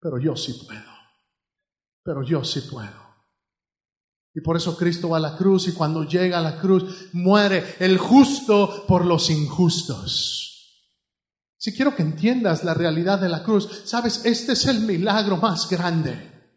pero 0.00 0.18
yo 0.18 0.36
sí 0.36 0.54
puedo. 0.66 0.98
Pero 2.02 2.22
yo 2.22 2.42
sí 2.44 2.62
puedo. 2.62 3.08
Y 4.34 4.40
por 4.40 4.56
eso 4.56 4.76
Cristo 4.76 5.10
va 5.10 5.18
a 5.18 5.20
la 5.20 5.36
cruz 5.36 5.68
y 5.68 5.72
cuando 5.72 6.04
llega 6.04 6.38
a 6.38 6.42
la 6.42 6.58
cruz 6.58 7.08
muere 7.12 7.76
el 7.80 7.98
justo 7.98 8.86
por 8.86 9.04
los 9.04 9.30
injustos. 9.30 10.38
Si 11.58 11.74
quiero 11.74 11.94
que 11.94 12.02
entiendas 12.02 12.62
la 12.62 12.72
realidad 12.72 13.18
de 13.18 13.28
la 13.28 13.42
cruz, 13.42 13.82
sabes, 13.84 14.24
este 14.24 14.52
es 14.52 14.66
el 14.66 14.80
milagro 14.80 15.38
más 15.38 15.68
grande. 15.68 16.56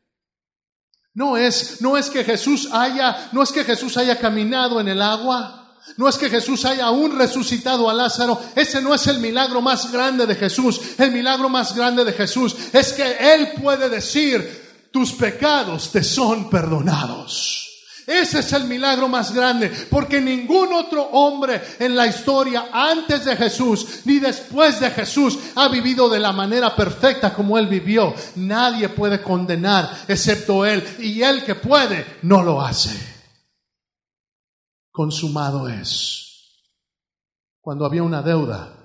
No 1.14 1.36
es, 1.36 1.82
no 1.82 1.98
es 1.98 2.10
que 2.10 2.24
Jesús 2.24 2.70
haya, 2.72 3.30
no 3.34 3.44
es 3.44 3.52
que 3.52 3.64
Jesús 3.64 3.98
haya 3.98 4.18
caminado 4.20 4.80
en 4.80 4.88
el 4.88 5.02
agua. 5.02 5.61
No 5.98 6.08
es 6.08 6.18
que 6.18 6.30
Jesús 6.30 6.64
haya 6.66 6.86
aún 6.86 7.18
resucitado 7.18 7.90
a 7.90 7.94
Lázaro. 7.94 8.40
Ese 8.56 8.82
no 8.82 8.94
es 8.94 9.06
el 9.08 9.20
milagro 9.20 9.62
más 9.62 9.92
grande 9.92 10.26
de 10.26 10.36
Jesús. 10.36 10.80
El 10.98 11.12
milagro 11.12 11.50
más 11.50 11.76
grande 11.76 12.06
de 12.06 12.14
Jesús 12.14 12.56
es 12.72 12.94
que 12.94 13.18
Él 13.20 13.50
puede 13.62 13.90
decir, 13.90 14.90
tus 14.92 15.14
pecados 15.14 15.92
te 15.92 16.04
son 16.04 16.50
perdonados. 16.50 17.68
Ese 18.08 18.40
es 18.40 18.52
el 18.54 18.66
milagro 18.66 19.08
más 19.08 19.34
grande, 19.34 19.72
porque 19.90 20.20
ningún 20.20 20.74
otro 20.74 21.04
hombre 21.04 21.62
en 21.80 21.96
la 21.96 22.08
historia 22.08 22.70
antes 22.74 23.24
de 23.26 23.38
Jesús 23.38 24.02
ni 24.06 24.20
después 24.20 24.80
de 24.80 24.90
Jesús 24.90 25.38
ha 25.56 25.70
vivido 25.70 26.10
de 26.10 26.20
la 26.20 26.32
manera 26.32 26.76
perfecta 26.76 27.34
como 27.34 27.58
Él 27.58 27.68
vivió. 27.68 28.14
Nadie 28.38 28.90
puede 28.90 29.22
condenar 29.22 30.04
excepto 30.08 30.66
Él, 30.66 30.84
y 31.00 31.22
Él 31.22 31.44
que 31.46 31.56
puede 31.56 32.18
no 32.24 32.42
lo 32.42 32.62
hace 32.62 33.11
consumado 34.92 35.68
es. 35.68 36.28
Cuando 37.60 37.86
había 37.86 38.04
una 38.04 38.22
deuda 38.22 38.76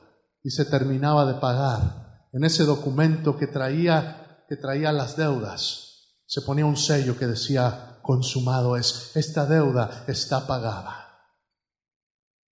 y 0.42 0.50
se 0.50 0.64
terminaba 0.64 1.24
de 1.26 1.40
pagar, 1.40 2.28
en 2.32 2.44
ese 2.44 2.64
documento 2.64 3.36
que 3.36 3.46
traía, 3.46 4.44
que 4.48 4.56
traía 4.56 4.92
las 4.92 5.16
deudas, 5.16 6.22
se 6.26 6.42
ponía 6.42 6.66
un 6.66 6.76
sello 6.76 7.18
que 7.18 7.26
decía 7.26 7.98
consumado 8.02 8.76
es. 8.76 9.16
Esta 9.16 9.46
deuda 9.46 10.04
está 10.06 10.46
pagada. 10.46 11.02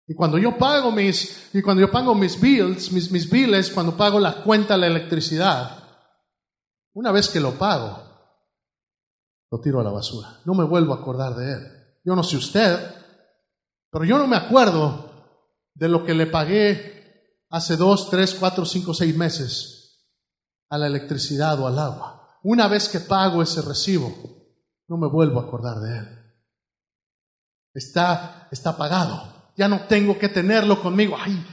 Y 0.07 0.15
cuando 0.15 0.37
yo 0.39 0.59
pago 0.59 0.91
mis, 0.91 1.51
y 1.55 1.63
cuando 1.63 1.81
yo 1.81 1.91
pago 1.91 2.15
mis 2.15 2.39
bills, 2.41 2.93
mis, 2.93 3.11
mis 3.11 3.31
billes, 3.31 3.71
cuando 3.71 3.97
pago 3.97 4.21
la 4.21 4.43
cuenta 4.43 4.75
de 4.75 4.81
la 4.81 4.87
electricidad, 4.89 5.83
una 6.93 7.11
vez 7.11 7.29
que 7.29 7.41
lo 7.41 7.53
pago, 7.53 8.03
lo 9.51 9.61
tiro 9.61 9.81
a 9.81 9.85
la 9.85 9.91
basura. 9.91 10.41
No 10.45 10.55
me 10.55 10.65
vuelvo 10.65 10.93
a 10.93 10.99
acordar 10.99 11.35
de 11.35 11.53
él. 11.53 11.61
Yo 12.05 12.15
no 12.15 12.23
sé 12.23 12.37
usted, 12.37 12.79
pero 13.95 14.07
yo 14.07 14.19
no 14.19 14.27
me 14.27 14.35
acuerdo 14.35 15.09
de 15.73 15.89
lo 15.89 16.05
que 16.05 16.15
le 16.15 16.27
pagué 16.27 17.39
hace 17.49 17.77
dos, 17.77 18.11
tres, 18.11 18.35
cuatro, 18.35 18.65
cinco, 18.65 18.93
seis 18.93 19.17
meses 19.17 20.09
a 20.69 20.79
la 20.79 20.89
electricidad 20.89 21.61
o 21.61 21.69
al 21.69 21.79
agua. 21.79 22.41
Una 22.43 22.67
vez 22.67 22.89
que 22.89 22.99
pago 22.99 23.41
ese 23.41 23.63
recibo, 23.63 24.13
no 24.89 24.97
me 24.97 25.07
vuelvo 25.07 25.39
a 25.39 25.45
acordar 25.45 25.79
de 25.79 25.97
él. 25.97 26.09
Está, 27.73 28.49
está 28.51 28.77
pagado. 28.77 29.53
Ya 29.57 29.69
no 29.69 29.83
tengo 29.83 30.19
que 30.19 30.29
tenerlo 30.29 30.83
conmigo. 30.83 31.17
Ay, 31.17 31.47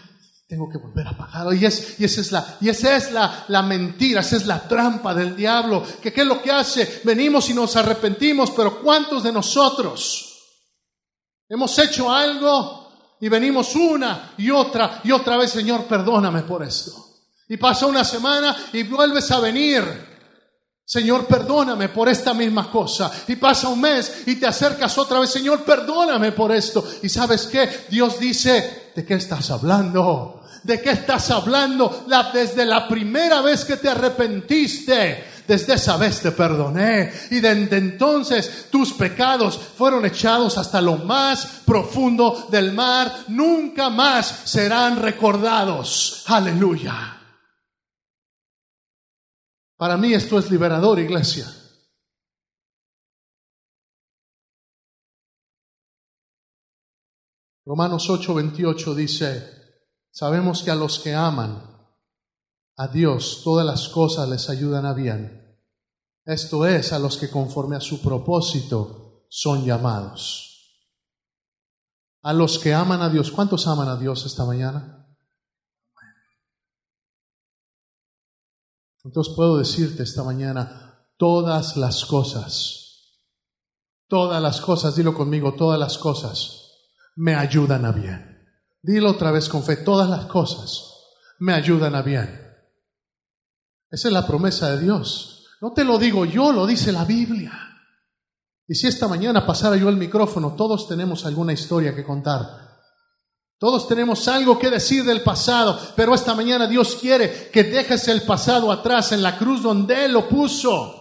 tengo 0.47 0.67
que 0.67 0.79
volver 0.79 1.09
a 1.09 1.15
pagarlo. 1.15 1.53
Y, 1.53 1.63
es, 1.63 1.99
y 1.99 2.05
esa 2.05 2.21
es, 2.21 2.31
la, 2.31 2.57
y 2.59 2.69
esa 2.69 2.97
es 2.97 3.11
la, 3.11 3.45
la 3.49 3.61
mentira, 3.61 4.21
esa 4.21 4.37
es 4.37 4.47
la 4.47 4.67
trampa 4.67 5.13
del 5.13 5.35
diablo. 5.35 5.83
Que 6.01 6.11
qué 6.11 6.21
es 6.21 6.27
lo 6.27 6.41
que 6.41 6.51
hace? 6.51 7.01
Venimos 7.03 7.47
y 7.51 7.53
nos 7.53 7.75
arrepentimos, 7.75 8.49
pero 8.49 8.81
¿cuántos 8.81 9.21
de 9.21 9.31
nosotros? 9.31 10.29
Hemos 11.51 11.77
hecho 11.79 12.09
algo 12.09 12.87
y 13.19 13.27
venimos 13.27 13.75
una 13.75 14.35
y 14.37 14.49
otra 14.49 15.01
y 15.03 15.11
otra 15.11 15.35
vez, 15.35 15.51
Señor, 15.51 15.83
perdóname 15.83 16.43
por 16.43 16.63
esto. 16.63 16.93
Y 17.49 17.57
pasa 17.57 17.87
una 17.87 18.05
semana 18.05 18.55
y 18.71 18.83
vuelves 18.83 19.29
a 19.31 19.41
venir. 19.41 19.83
Señor, 20.85 21.25
perdóname 21.25 21.89
por 21.89 22.07
esta 22.07 22.33
misma 22.33 22.71
cosa. 22.71 23.11
Y 23.27 23.35
pasa 23.35 23.67
un 23.67 23.81
mes 23.81 24.23
y 24.27 24.37
te 24.37 24.47
acercas 24.47 24.97
otra 24.97 25.19
vez, 25.19 25.29
Señor, 25.29 25.65
perdóname 25.65 26.31
por 26.31 26.53
esto. 26.53 26.87
Y 27.03 27.09
sabes 27.09 27.47
qué? 27.47 27.69
Dios 27.89 28.17
dice, 28.17 28.91
¿de 28.95 29.05
qué 29.05 29.15
estás 29.15 29.51
hablando? 29.51 30.43
¿De 30.63 30.81
qué 30.81 30.91
estás 30.91 31.31
hablando? 31.31 32.05
desde 32.33 32.63
la 32.63 32.87
primera 32.87 33.41
vez 33.41 33.65
que 33.65 33.75
te 33.75 33.89
arrepentiste, 33.89 35.30
desde 35.47 35.75
esa 35.75 35.97
vez 35.97 36.21
te 36.21 36.31
perdoné 36.31 37.11
y 37.29 37.39
desde 37.39 37.77
entonces 37.77 38.67
tus 38.69 38.93
pecados 38.93 39.57
fueron 39.57 40.05
echados 40.05 40.57
hasta 40.57 40.81
lo 40.81 40.97
más 40.97 41.63
profundo 41.65 42.47
del 42.49 42.73
mar. 42.73 43.11
Nunca 43.29 43.89
más 43.89 44.27
serán 44.45 45.01
recordados. 45.01 46.23
Aleluya. 46.27 47.17
Para 49.77 49.97
mí 49.97 50.13
esto 50.13 50.37
es 50.37 50.51
liberador, 50.51 50.99
iglesia. 50.99 51.47
Romanos 57.65 58.09
8:28 58.09 58.93
dice, 58.95 59.49
sabemos 60.11 60.61
que 60.63 60.71
a 60.71 60.75
los 60.75 60.99
que 60.99 61.13
aman 61.13 61.70
a 62.77 62.87
Dios 62.87 63.41
todas 63.43 63.65
las 63.65 63.89
cosas 63.89 64.27
les 64.29 64.49
ayudan 64.49 64.85
a 64.85 64.93
bien 64.93 65.41
esto 66.25 66.67
es, 66.67 66.93
a 66.93 66.99
los 66.99 67.17
que 67.17 67.29
conforme 67.29 67.75
a 67.75 67.81
su 67.81 68.01
propósito 68.01 69.25
son 69.29 69.65
llamados. 69.65 70.47
A 72.21 72.33
los 72.33 72.59
que 72.59 72.73
aman 72.73 73.01
a 73.01 73.09
Dios. 73.09 73.31
¿Cuántos 73.31 73.67
aman 73.67 73.87
a 73.87 73.95
Dios 73.95 74.25
esta 74.25 74.45
mañana? 74.45 75.07
Entonces 79.03 79.33
puedo 79.35 79.57
decirte 79.57 80.03
esta 80.03 80.23
mañana, 80.23 81.07
todas 81.17 81.75
las 81.75 82.05
cosas, 82.05 83.17
todas 84.07 84.39
las 84.39 84.61
cosas, 84.61 84.95
dilo 84.95 85.15
conmigo, 85.15 85.55
todas 85.55 85.79
las 85.79 85.97
cosas 85.97 86.91
me 87.15 87.33
ayudan 87.33 87.83
a 87.85 87.91
bien. 87.91 88.47
Dilo 88.83 89.09
otra 89.09 89.31
vez 89.31 89.49
con 89.49 89.63
fe, 89.63 89.77
todas 89.77 90.07
las 90.07 90.27
cosas 90.27 90.83
me 91.39 91.53
ayudan 91.53 91.95
a 91.95 92.03
bien. 92.03 92.40
Esa 93.91 94.07
es 94.07 94.13
la 94.13 94.25
promesa 94.25 94.71
de 94.71 94.81
Dios. 94.81 95.45
No 95.59 95.73
te 95.73 95.83
lo 95.83 95.97
digo 95.97 96.25
yo, 96.25 96.51
lo 96.51 96.65
dice 96.65 96.91
la 96.91 97.03
Biblia. 97.03 97.51
Y 98.67 98.73
si 98.73 98.87
esta 98.87 99.07
mañana 99.07 99.45
pasara 99.45 99.75
yo 99.75 99.89
el 99.89 99.97
micrófono, 99.97 100.55
todos 100.55 100.87
tenemos 100.87 101.25
alguna 101.25 101.51
historia 101.51 101.93
que 101.93 102.05
contar. 102.05 102.71
Todos 103.59 103.87
tenemos 103.87 104.27
algo 104.27 104.57
que 104.57 104.69
decir 104.71 105.03
del 105.03 105.21
pasado, 105.21 105.77
pero 105.95 106.15
esta 106.15 106.33
mañana 106.33 106.67
Dios 106.67 106.95
quiere 106.95 107.49
que 107.51 107.65
dejes 107.65 108.07
el 108.07 108.23
pasado 108.23 108.71
atrás 108.71 109.11
en 109.11 109.21
la 109.21 109.37
cruz 109.37 109.61
donde 109.61 110.05
Él 110.05 110.13
lo 110.13 110.27
puso. 110.27 110.95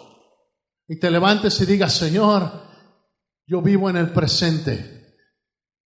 Y 0.88 0.98
te 0.98 1.10
levantes 1.10 1.58
y 1.60 1.66
digas, 1.66 1.94
Señor, 1.94 2.50
yo 3.46 3.62
vivo 3.62 3.88
en 3.88 3.96
el 3.96 4.12
presente. 4.12 5.16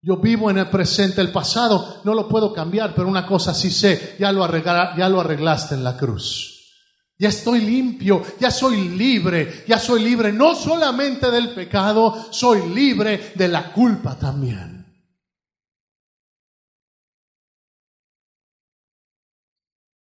Yo 0.01 0.17
vivo 0.17 0.49
en 0.49 0.59
el 0.59 0.69
presente. 0.69 1.19
El 1.19 1.31
pasado 1.31 2.01
no 2.03 2.13
lo 2.13 2.29
puedo 2.29 2.53
cambiar, 2.53 2.93
pero 2.95 3.07
una 3.07 3.25
cosa 3.25 3.53
sí 3.53 3.71
sé, 3.71 4.15
ya 4.19 4.31
lo, 4.31 4.47
ya 4.97 5.09
lo 5.09 5.19
arreglaste 5.19 5.75
en 5.75 5.83
la 5.83 5.97
cruz. 5.97 6.50
Ya 7.21 7.29
estoy 7.29 7.61
limpio, 7.61 8.23
ya 8.39 8.49
soy 8.49 8.89
libre, 8.89 9.63
ya 9.67 9.77
soy 9.77 10.01
libre 10.01 10.33
no 10.33 10.55
solamente 10.55 11.29
del 11.29 11.53
pecado, 11.53 12.15
soy 12.31 12.67
libre 12.73 13.33
de 13.35 13.47
la 13.47 13.71
culpa 13.71 14.17
también. 14.17 14.83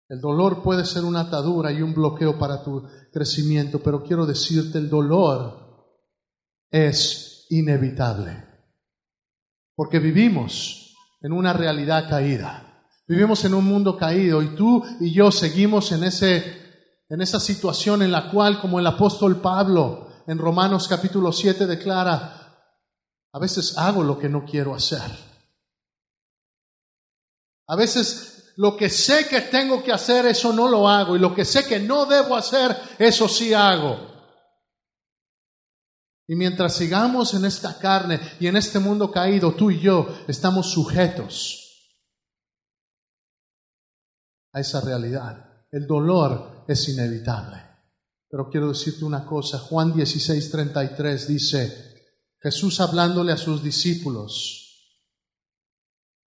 El 0.08 0.22
dolor 0.22 0.64
puede 0.64 0.86
ser 0.86 1.04
una 1.04 1.20
atadura 1.20 1.74
y 1.74 1.82
un 1.82 1.94
bloqueo 1.94 2.40
para 2.40 2.64
tu 2.64 2.88
crecimiento, 3.12 3.84
pero 3.84 4.02
quiero 4.02 4.26
decirte, 4.26 4.78
el 4.78 4.90
dolor 4.90 5.90
es 6.72 7.46
inevitable. 7.50 8.46
Porque 9.76 10.00
vivimos 10.00 10.96
en 11.20 11.34
una 11.34 11.52
realidad 11.52 12.10
caída. 12.10 12.86
Vivimos 13.06 13.44
en 13.44 13.56
un 13.56 13.66
mundo 13.66 13.98
caído 13.98 14.42
y 14.42 14.56
tú 14.56 14.82
y 15.02 15.12
yo 15.12 15.32
seguimos 15.32 15.92
en, 15.92 16.06
ese, 16.06 16.69
en 17.10 17.22
esa 17.22 17.40
situación 17.40 18.04
en 18.04 18.12
la 18.12 18.30
cual, 18.30 18.62
como 18.62 18.80
el 18.80 18.86
apóstol 18.86 19.42
Pablo 19.42 20.08
en 20.28 20.38
Romanos 20.38 20.88
capítulo 20.88 21.32
7 21.32 21.66
declara, 21.66 22.40
a 23.34 23.40
veces 23.40 23.78
hago 23.78 24.04
lo 24.04 24.18
que 24.18 24.30
no 24.30 24.46
quiero 24.46 24.76
hacer. 24.76 25.02
A 27.68 27.76
veces 27.76 28.54
lo 28.58 28.78
que 28.78 28.90
sé 28.90 29.28
que 29.28 29.42
tengo 29.42 29.84
que 29.84 29.92
hacer, 29.92 30.28
eso 30.28 30.54
no 30.54 30.68
lo 30.68 30.88
hago. 30.88 31.16
Y 31.16 31.20
lo 31.20 31.34
que 31.34 31.46
sé 31.46 31.66
que 31.66 31.80
no 31.80 32.06
debo 32.06 32.36
hacer, 32.36 32.76
eso 33.00 33.28
sí 33.28 33.54
hago. 33.54 34.08
Y 36.28 36.36
mientras 36.36 36.76
sigamos 36.76 37.34
en 37.34 37.46
esta 37.46 37.80
carne 37.80 38.20
y 38.40 38.46
en 38.46 38.58
este 38.58 38.78
mundo 38.78 39.12
caído, 39.12 39.54
tú 39.56 39.72
y 39.72 39.80
yo 39.80 40.08
estamos 40.28 40.72
sujetos 40.72 41.96
a 44.54 44.60
esa 44.60 44.82
realidad. 44.82 45.49
El 45.72 45.88
dolor 45.88 46.66
es 46.68 46.90
inevitable. 46.90 47.64
Pero 48.30 48.50
quiero 48.50 48.70
decirte 48.70 49.06
una 49.06 49.26
cosa, 49.26 49.60
Juan 49.60 49.94
16, 49.94 50.52
33 50.52 51.28
dice, 51.28 51.96
Jesús 52.40 52.80
hablándole 52.80 53.32
a 53.32 53.38
sus 53.38 53.64
discípulos, 53.64 54.96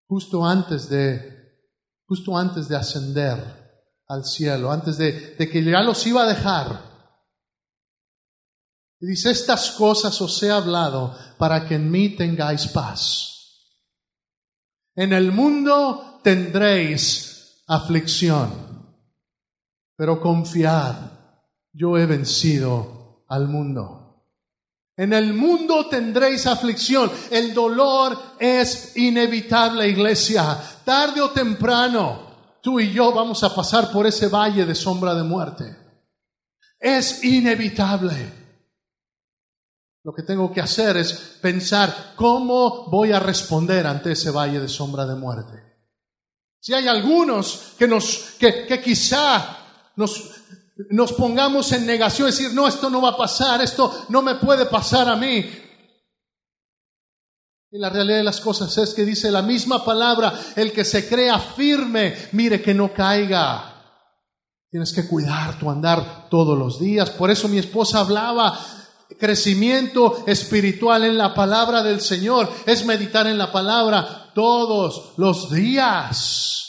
justo 0.06 0.44
antes 0.44 0.88
de 0.88 1.36
justo 2.06 2.36
antes 2.38 2.68
de 2.68 2.76
ascender 2.76 3.66
al 4.08 4.24
cielo, 4.24 4.70
antes 4.70 4.96
de, 4.96 5.36
que 5.36 5.64
ya 5.64 5.82
los 5.82 6.06
iba 6.06 6.22
a 6.22 6.28
dejar. 6.28 6.96
Y 9.00 9.06
dice, 9.08 9.30
estas 9.30 9.72
cosas 9.72 10.20
os 10.20 10.42
he 10.42 10.50
hablado 10.50 11.16
para 11.38 11.66
que 11.66 11.74
en 11.74 11.90
mí 11.90 12.10
tengáis 12.16 12.68
paz. 12.68 13.32
En 14.94 15.12
el 15.12 15.32
mundo 15.32 16.20
tendréis 16.22 17.62
aflicción, 17.66 18.75
pero 19.96 20.20
confiad, 20.20 20.94
yo 21.72 21.96
he 21.96 22.06
vencido 22.06 23.24
al 23.28 23.48
mundo. 23.48 24.06
En 24.96 25.12
el 25.12 25.34
mundo 25.34 25.88
tendréis 25.88 26.46
aflicción. 26.46 27.10
El 27.30 27.52
dolor 27.52 28.18
es 28.38 28.96
inevitable, 28.96 29.88
iglesia. 29.88 30.58
Tarde 30.84 31.20
o 31.20 31.30
temprano, 31.30 32.58
tú 32.62 32.80
y 32.80 32.92
yo 32.92 33.12
vamos 33.12 33.42
a 33.44 33.54
pasar 33.54 33.90
por 33.90 34.06
ese 34.06 34.28
valle 34.28 34.64
de 34.64 34.74
sombra 34.74 35.14
de 35.14 35.22
muerte. 35.22 35.76
Es 36.80 37.22
inevitable. 37.24 38.46
Lo 40.02 40.14
que 40.14 40.22
tengo 40.22 40.52
que 40.52 40.60
hacer 40.60 40.96
es 40.96 41.12
pensar 41.42 42.14
cómo 42.14 42.86
voy 42.88 43.12
a 43.12 43.20
responder 43.20 43.86
ante 43.86 44.12
ese 44.12 44.30
valle 44.30 44.60
de 44.60 44.68
sombra 44.68 45.04
de 45.04 45.16
muerte. 45.16 45.62
Si 46.60 46.72
hay 46.72 46.88
algunos 46.88 47.74
que 47.78 47.86
nos, 47.86 48.36
que, 48.38 48.66
que 48.66 48.80
quizá 48.80 49.65
nos, 49.96 50.30
nos 50.90 51.12
pongamos 51.14 51.72
en 51.72 51.86
negación, 51.86 52.28
decir, 52.28 52.52
no, 52.52 52.68
esto 52.68 52.90
no 52.90 53.00
va 53.00 53.10
a 53.10 53.16
pasar, 53.16 53.62
esto 53.62 54.06
no 54.10 54.22
me 54.22 54.36
puede 54.36 54.66
pasar 54.66 55.08
a 55.08 55.16
mí. 55.16 55.44
Y 57.70 57.78
la 57.78 57.90
realidad 57.90 58.18
de 58.18 58.24
las 58.24 58.40
cosas 58.40 58.76
es 58.78 58.94
que 58.94 59.04
dice 59.04 59.30
la 59.30 59.42
misma 59.42 59.84
palabra, 59.84 60.32
el 60.54 60.72
que 60.72 60.84
se 60.84 61.08
crea 61.08 61.38
firme, 61.38 62.14
mire 62.32 62.62
que 62.62 62.74
no 62.74 62.92
caiga. 62.92 63.72
Tienes 64.70 64.92
que 64.92 65.08
cuidar 65.08 65.58
tu 65.58 65.70
andar 65.70 66.28
todos 66.28 66.56
los 66.56 66.78
días. 66.78 67.10
Por 67.10 67.30
eso 67.30 67.48
mi 67.48 67.58
esposa 67.58 68.00
hablaba, 68.00 68.58
crecimiento 69.18 70.24
espiritual 70.26 71.04
en 71.04 71.16
la 71.16 71.34
palabra 71.34 71.82
del 71.82 72.00
Señor 72.00 72.50
es 72.66 72.84
meditar 72.84 73.26
en 73.26 73.38
la 73.38 73.50
palabra 73.50 74.30
todos 74.34 75.14
los 75.16 75.50
días 75.50 76.65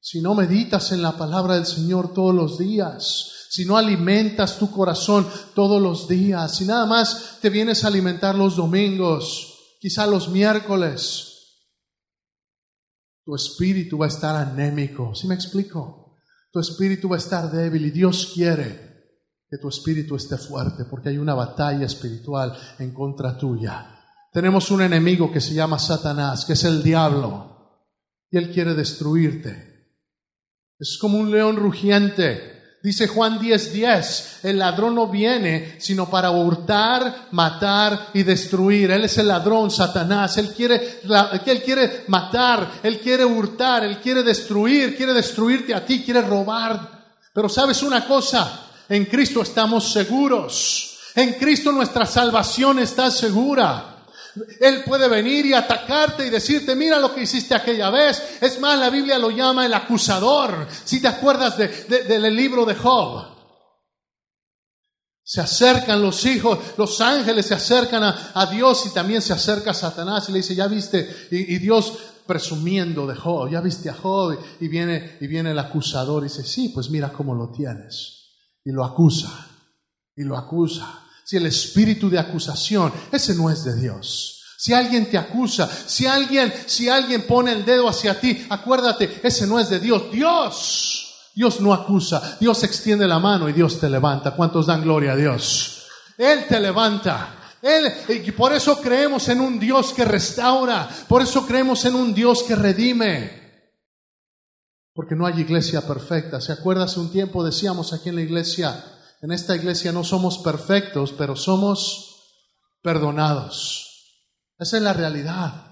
si 0.00 0.20
no 0.20 0.34
meditas 0.34 0.92
en 0.92 1.02
la 1.02 1.16
palabra 1.16 1.54
del 1.54 1.66
Señor 1.66 2.12
todos 2.12 2.34
los 2.34 2.58
días, 2.58 3.46
si 3.50 3.64
no 3.64 3.76
alimentas 3.76 4.58
tu 4.58 4.70
corazón 4.70 5.26
todos 5.54 5.80
los 5.80 6.06
días, 6.06 6.56
si 6.56 6.64
nada 6.64 6.86
más 6.86 7.38
te 7.40 7.50
vienes 7.50 7.84
a 7.84 7.88
alimentar 7.88 8.34
los 8.34 8.56
domingos, 8.56 9.76
quizá 9.80 10.06
los 10.06 10.28
miércoles, 10.28 11.28
tu 13.24 13.34
espíritu 13.34 13.98
va 13.98 14.06
a 14.06 14.08
estar 14.08 14.36
anémico. 14.36 15.14
¿Sí 15.14 15.26
me 15.26 15.34
explico? 15.34 16.16
Tu 16.50 16.60
espíritu 16.60 17.08
va 17.08 17.16
a 17.16 17.18
estar 17.18 17.50
débil 17.50 17.84
y 17.86 17.90
Dios 17.90 18.32
quiere 18.34 18.88
que 19.50 19.58
tu 19.58 19.68
espíritu 19.68 20.16
esté 20.16 20.36
fuerte 20.36 20.84
porque 20.84 21.10
hay 21.10 21.18
una 21.18 21.34
batalla 21.34 21.86
espiritual 21.86 22.56
en 22.78 22.92
contra 22.92 23.36
tuya. 23.36 23.98
Tenemos 24.32 24.70
un 24.70 24.82
enemigo 24.82 25.32
que 25.32 25.40
se 25.40 25.54
llama 25.54 25.78
Satanás, 25.78 26.44
que 26.44 26.52
es 26.52 26.64
el 26.64 26.82
diablo, 26.82 27.84
y 28.30 28.36
él 28.36 28.50
quiere 28.50 28.74
destruirte. 28.74 29.67
Es 30.78 30.96
como 30.96 31.18
un 31.18 31.30
león 31.30 31.56
rugiente. 31.56 32.56
Dice 32.80 33.08
Juan 33.08 33.40
10:10, 33.40 33.72
10, 33.72 34.44
el 34.44 34.58
ladrón 34.58 34.94
no 34.94 35.08
viene 35.08 35.76
sino 35.80 36.08
para 36.08 36.30
hurtar, 36.30 37.26
matar 37.32 38.10
y 38.14 38.22
destruir. 38.22 38.92
Él 38.92 39.04
es 39.04 39.18
el 39.18 39.26
ladrón, 39.26 39.72
Satanás. 39.72 40.38
Él 40.38 40.52
quiere, 40.54 41.00
él 41.44 41.62
quiere 41.62 42.04
matar, 42.06 42.70
él 42.84 43.00
quiere 43.00 43.24
hurtar, 43.24 43.84
él 43.84 43.98
quiere 43.98 44.22
destruir, 44.22 44.96
quiere 44.96 45.12
destruirte 45.12 45.74
a 45.74 45.84
ti, 45.84 46.04
quiere 46.04 46.22
robar. 46.22 47.06
Pero 47.34 47.48
sabes 47.48 47.82
una 47.82 48.06
cosa, 48.06 48.66
en 48.88 49.06
Cristo 49.06 49.42
estamos 49.42 49.92
seguros. 49.92 51.00
En 51.16 51.32
Cristo 51.32 51.72
nuestra 51.72 52.06
salvación 52.06 52.78
está 52.78 53.10
segura. 53.10 53.97
Él 54.60 54.82
puede 54.84 55.08
venir 55.08 55.46
y 55.46 55.54
atacarte 55.54 56.26
y 56.26 56.30
decirte, 56.30 56.74
mira 56.74 56.98
lo 56.98 57.14
que 57.14 57.22
hiciste 57.22 57.54
aquella 57.54 57.90
vez. 57.90 58.38
Es 58.40 58.60
más, 58.60 58.78
la 58.78 58.90
Biblia 58.90 59.18
lo 59.18 59.30
llama 59.30 59.66
el 59.66 59.74
acusador. 59.74 60.66
Si 60.84 61.00
te 61.00 61.08
acuerdas 61.08 61.56
del 61.56 62.34
libro 62.34 62.64
de 62.64 62.74
Job. 62.74 63.36
Se 65.22 65.42
acercan 65.42 66.00
los 66.00 66.24
hijos, 66.24 66.58
los 66.78 67.00
ángeles 67.02 67.44
se 67.44 67.54
acercan 67.54 68.02
a, 68.02 68.46
Dios 68.50 68.86
y 68.86 68.94
también 68.94 69.20
se 69.20 69.34
acerca 69.34 69.72
a 69.72 69.74
Satanás 69.74 70.26
y 70.28 70.32
le 70.32 70.38
dice, 70.38 70.54
ya 70.54 70.66
viste, 70.68 71.28
y, 71.30 71.58
Dios 71.58 71.98
presumiendo 72.26 73.06
de 73.06 73.14
Job, 73.14 73.50
ya 73.50 73.60
viste 73.60 73.90
a 73.90 73.94
Job 73.94 74.38
y 74.58 74.68
viene, 74.68 75.18
y 75.20 75.26
viene 75.26 75.50
el 75.50 75.58
acusador 75.58 76.22
y 76.22 76.28
dice, 76.28 76.44
sí, 76.44 76.70
pues 76.70 76.88
mira 76.88 77.12
cómo 77.12 77.34
lo 77.34 77.50
tienes. 77.50 78.30
Y 78.64 78.72
lo 78.72 78.82
acusa, 78.84 79.48
y 80.16 80.24
lo 80.24 80.34
acusa 80.34 81.07
si 81.28 81.36
el 81.36 81.44
espíritu 81.44 82.08
de 82.08 82.18
acusación, 82.18 82.90
ese 83.12 83.34
no 83.34 83.50
es 83.50 83.62
de 83.62 83.78
Dios. 83.78 84.40
Si 84.56 84.72
alguien 84.72 85.10
te 85.10 85.18
acusa, 85.18 85.68
si 85.68 86.06
alguien, 86.06 86.50
si 86.64 86.88
alguien 86.88 87.26
pone 87.26 87.52
el 87.52 87.66
dedo 87.66 87.86
hacia 87.86 88.18
ti, 88.18 88.46
acuérdate, 88.48 89.20
ese 89.22 89.46
no 89.46 89.60
es 89.60 89.68
de 89.68 89.78
Dios. 89.78 90.10
Dios, 90.10 91.30
Dios 91.34 91.60
no 91.60 91.74
acusa, 91.74 92.38
Dios 92.40 92.64
extiende 92.64 93.06
la 93.06 93.18
mano 93.18 93.46
y 93.46 93.52
Dios 93.52 93.78
te 93.78 93.90
levanta. 93.90 94.30
¿Cuántos 94.30 94.64
dan 94.64 94.80
gloria 94.80 95.12
a 95.12 95.16
Dios? 95.16 95.86
Él 96.16 96.46
te 96.48 96.58
levanta. 96.58 97.36
Él, 97.60 97.92
y 98.24 98.30
por 98.30 98.54
eso 98.54 98.80
creemos 98.80 99.28
en 99.28 99.42
un 99.42 99.60
Dios 99.60 99.92
que 99.92 100.06
restaura, 100.06 100.88
por 101.08 101.20
eso 101.20 101.46
creemos 101.46 101.84
en 101.84 101.94
un 101.94 102.14
Dios 102.14 102.42
que 102.42 102.56
redime. 102.56 103.66
Porque 104.94 105.14
no 105.14 105.26
hay 105.26 105.40
iglesia 105.40 105.86
perfecta. 105.86 106.40
¿Se 106.40 106.52
acuerda? 106.52 106.84
Hace 106.84 107.00
un 107.00 107.12
tiempo 107.12 107.44
decíamos 107.44 107.92
aquí 107.92 108.08
en 108.08 108.14
la 108.14 108.22
iglesia, 108.22 108.82
en 109.20 109.32
esta 109.32 109.56
iglesia 109.56 109.92
no 109.92 110.04
somos 110.04 110.38
perfectos, 110.38 111.12
pero 111.12 111.34
somos 111.34 112.08
perdonados. 112.82 114.24
Esa 114.58 114.76
es 114.76 114.82
la 114.82 114.92
realidad. 114.92 115.68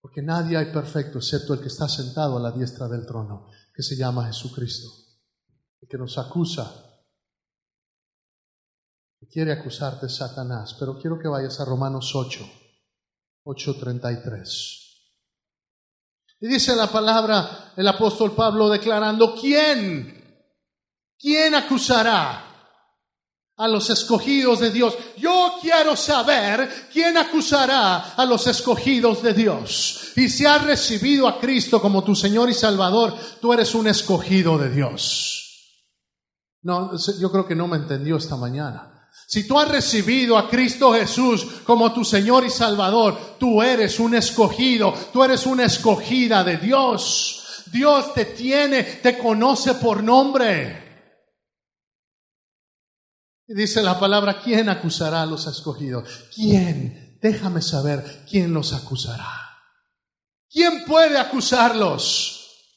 Porque 0.00 0.22
nadie 0.22 0.56
hay 0.56 0.72
perfecto 0.72 1.18
excepto 1.18 1.54
el 1.54 1.60
que 1.60 1.68
está 1.68 1.88
sentado 1.88 2.36
a 2.36 2.40
la 2.40 2.52
diestra 2.52 2.86
del 2.88 3.04
trono, 3.04 3.50
que 3.74 3.82
se 3.82 3.96
llama 3.96 4.26
Jesucristo, 4.26 4.88
el 5.80 5.88
que 5.88 5.98
nos 5.98 6.16
acusa. 6.18 6.84
Quiere 9.30 9.52
acusarte 9.52 10.08
Satanás, 10.08 10.74
pero 10.78 10.98
quiero 10.98 11.18
que 11.18 11.28
vayas 11.28 11.60
a 11.60 11.64
Romanos 11.64 12.14
8, 12.14 12.48
8.33. 13.44 14.88
Y 16.40 16.46
dice 16.46 16.74
la 16.76 16.86
palabra 16.86 17.72
el 17.76 17.86
apóstol 17.88 18.32
Pablo 18.32 18.68
declarando, 18.68 19.34
¿quién? 19.34 20.17
¿Quién 21.18 21.54
acusará 21.54 22.44
a 23.56 23.66
los 23.66 23.90
escogidos 23.90 24.60
de 24.60 24.70
Dios? 24.70 24.96
Yo 25.16 25.54
quiero 25.60 25.96
saber 25.96 26.88
quién 26.92 27.16
acusará 27.16 28.14
a 28.14 28.24
los 28.24 28.46
escogidos 28.46 29.22
de 29.22 29.34
Dios. 29.34 30.12
Y 30.14 30.28
si 30.28 30.46
has 30.46 30.62
recibido 30.64 31.26
a 31.26 31.40
Cristo 31.40 31.82
como 31.82 32.04
tu 32.04 32.14
Señor 32.14 32.48
y 32.48 32.54
Salvador, 32.54 33.14
tú 33.40 33.52
eres 33.52 33.74
un 33.74 33.88
escogido 33.88 34.56
de 34.58 34.70
Dios. 34.70 35.44
No, 36.62 36.92
yo 37.18 37.32
creo 37.32 37.46
que 37.46 37.56
no 37.56 37.66
me 37.66 37.78
entendió 37.78 38.16
esta 38.16 38.36
mañana. 38.36 39.08
Si 39.26 39.46
tú 39.46 39.58
has 39.58 39.68
recibido 39.68 40.38
a 40.38 40.48
Cristo 40.48 40.92
Jesús 40.92 41.44
como 41.64 41.92
tu 41.92 42.04
Señor 42.04 42.44
y 42.44 42.50
Salvador, 42.50 43.36
tú 43.38 43.60
eres 43.60 43.98
un 43.98 44.14
escogido, 44.14 44.94
tú 45.12 45.22
eres 45.24 45.46
una 45.46 45.64
escogida 45.64 46.44
de 46.44 46.58
Dios. 46.58 47.64
Dios 47.72 48.14
te 48.14 48.24
tiene, 48.24 48.84
te 48.84 49.18
conoce 49.18 49.74
por 49.74 50.02
nombre. 50.02 50.87
Dice 53.48 53.82
la 53.82 53.98
palabra, 53.98 54.42
¿quién 54.42 54.68
acusará 54.68 55.22
a 55.22 55.26
los 55.26 55.46
escogidos? 55.46 56.06
¿Quién? 56.34 57.18
Déjame 57.20 57.62
saber 57.62 58.24
quién 58.28 58.52
los 58.52 58.74
acusará. 58.74 59.26
¿Quién 60.50 60.84
puede 60.84 61.18
acusarlos? 61.18 62.68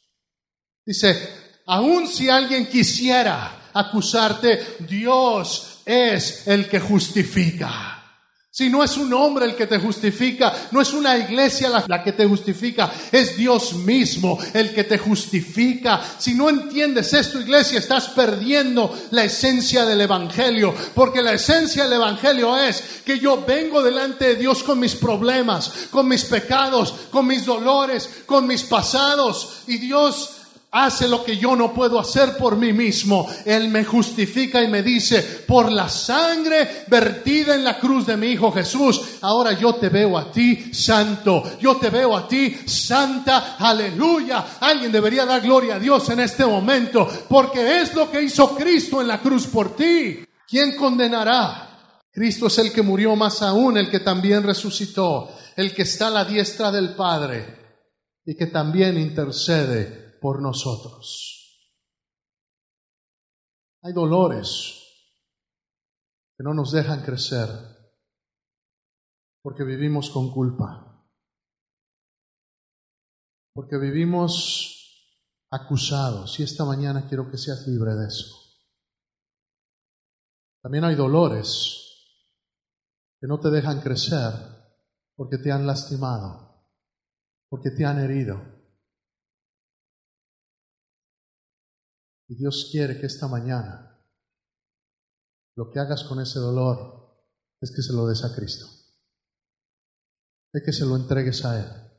Dice, 0.85 1.29
aun 1.65 2.07
si 2.07 2.29
alguien 2.29 2.67
quisiera 2.67 3.69
acusarte, 3.73 4.77
Dios 4.87 5.81
es 5.85 6.47
el 6.47 6.69
que 6.69 6.79
justifica. 6.79 8.00
Si 8.53 8.69
no 8.69 8.83
es 8.83 8.97
un 8.97 9.13
hombre 9.13 9.45
el 9.45 9.55
que 9.55 9.65
te 9.65 9.79
justifica, 9.79 10.53
no 10.71 10.81
es 10.81 10.91
una 10.91 11.17
iglesia 11.17 11.69
la, 11.69 12.03
que 12.03 12.11
te 12.11 12.25
justifica, 12.25 12.91
es 13.09 13.37
Dios 13.37 13.75
mismo 13.75 14.37
el 14.53 14.73
que 14.73 14.83
te 14.83 14.97
justifica. 14.97 16.01
Si 16.17 16.33
no 16.33 16.49
entiendes 16.49 17.13
esto, 17.13 17.39
iglesia, 17.39 17.79
estás 17.79 18.09
perdiendo 18.09 18.93
la 19.11 19.23
esencia 19.23 19.85
del 19.85 20.01
Evangelio, 20.01 20.75
porque 20.93 21.21
la 21.21 21.31
esencia 21.31 21.85
del 21.85 21.93
Evangelio 21.93 22.57
es 22.57 22.83
que 23.05 23.19
yo 23.19 23.41
vengo 23.47 23.81
delante 23.81 24.25
de 24.25 24.35
Dios 24.35 24.63
con 24.63 24.81
mis 24.81 24.95
problemas, 24.95 25.71
con 25.89 26.09
mis 26.09 26.25
pecados, 26.25 26.93
con 27.09 27.25
mis 27.27 27.45
dolores, 27.45 28.09
con 28.25 28.45
mis 28.47 28.63
pasados, 28.63 29.61
y 29.67 29.77
Dios 29.77 30.40
hace 30.71 31.09
lo 31.09 31.23
que 31.23 31.37
yo 31.37 31.55
no 31.55 31.73
puedo 31.73 31.99
hacer 31.99 32.37
por 32.37 32.55
mí 32.55 32.71
mismo. 32.71 33.27
Él 33.45 33.67
me 33.67 33.83
justifica 33.83 34.63
y 34.63 34.69
me 34.69 34.81
dice, 34.81 35.21
por 35.45 35.69
la 35.71 35.89
sangre 35.89 36.85
vertida 36.87 37.55
en 37.55 37.63
la 37.63 37.77
cruz 37.77 38.05
de 38.05 38.15
mi 38.15 38.27
Hijo 38.27 38.51
Jesús, 38.51 39.17
ahora 39.21 39.51
yo 39.51 39.75
te 39.75 39.89
veo 39.89 40.17
a 40.17 40.31
ti 40.31 40.73
santo, 40.73 41.57
yo 41.59 41.75
te 41.75 41.89
veo 41.89 42.15
a 42.15 42.27
ti 42.27 42.57
santa, 42.65 43.57
aleluya. 43.59 44.45
Alguien 44.61 44.91
debería 44.91 45.25
dar 45.25 45.41
gloria 45.41 45.75
a 45.75 45.79
Dios 45.79 46.09
en 46.09 46.21
este 46.21 46.45
momento, 46.45 47.07
porque 47.27 47.81
es 47.81 47.93
lo 47.93 48.09
que 48.09 48.21
hizo 48.21 48.55
Cristo 48.55 49.01
en 49.01 49.07
la 49.07 49.19
cruz 49.19 49.47
por 49.47 49.75
ti. 49.75 50.23
¿Quién 50.47 50.75
condenará? 50.77 51.67
Cristo 52.13 52.47
es 52.47 52.57
el 52.59 52.71
que 52.71 52.81
murió 52.81 53.15
más 53.15 53.41
aún, 53.41 53.77
el 53.77 53.89
que 53.89 53.99
también 53.99 54.43
resucitó, 54.43 55.29
el 55.55 55.73
que 55.73 55.83
está 55.83 56.07
a 56.07 56.11
la 56.11 56.25
diestra 56.25 56.71
del 56.71 56.93
Padre 56.95 57.59
y 58.25 58.35
que 58.35 58.47
también 58.47 58.97
intercede 58.97 60.10
por 60.21 60.39
nosotros. 60.39 61.41
Hay 63.81 63.91
dolores 63.91 64.77
que 66.37 66.43
no 66.43 66.53
nos 66.53 66.71
dejan 66.71 67.01
crecer 67.03 67.49
porque 69.41 69.63
vivimos 69.63 70.11
con 70.11 70.31
culpa, 70.31 71.03
porque 73.55 73.77
vivimos 73.77 74.77
acusados 75.49 76.39
y 76.39 76.43
esta 76.43 76.63
mañana 76.63 77.07
quiero 77.09 77.29
que 77.29 77.39
seas 77.39 77.67
libre 77.67 77.95
de 77.95 78.07
eso. 78.07 78.37
También 80.61 80.83
hay 80.83 80.93
dolores 80.93 81.79
que 83.19 83.25
no 83.25 83.39
te 83.39 83.49
dejan 83.49 83.81
crecer 83.81 84.31
porque 85.15 85.39
te 85.39 85.51
han 85.51 85.65
lastimado, 85.65 86.67
porque 87.49 87.71
te 87.71 87.83
han 87.83 87.99
herido 87.99 88.50
Y 92.31 92.35
Dios 92.35 92.69
quiere 92.71 92.97
que 92.97 93.07
esta 93.07 93.27
mañana 93.27 94.01
lo 95.57 95.69
que 95.69 95.79
hagas 95.79 96.05
con 96.05 96.21
ese 96.21 96.39
dolor 96.39 97.27
es 97.59 97.75
que 97.75 97.81
se 97.81 97.91
lo 97.91 98.07
des 98.07 98.23
a 98.23 98.33
Cristo. 98.33 98.67
Es 100.53 100.63
que 100.63 100.71
se 100.71 100.85
lo 100.85 100.95
entregues 100.95 101.43
a 101.43 101.59
Él. 101.59 101.91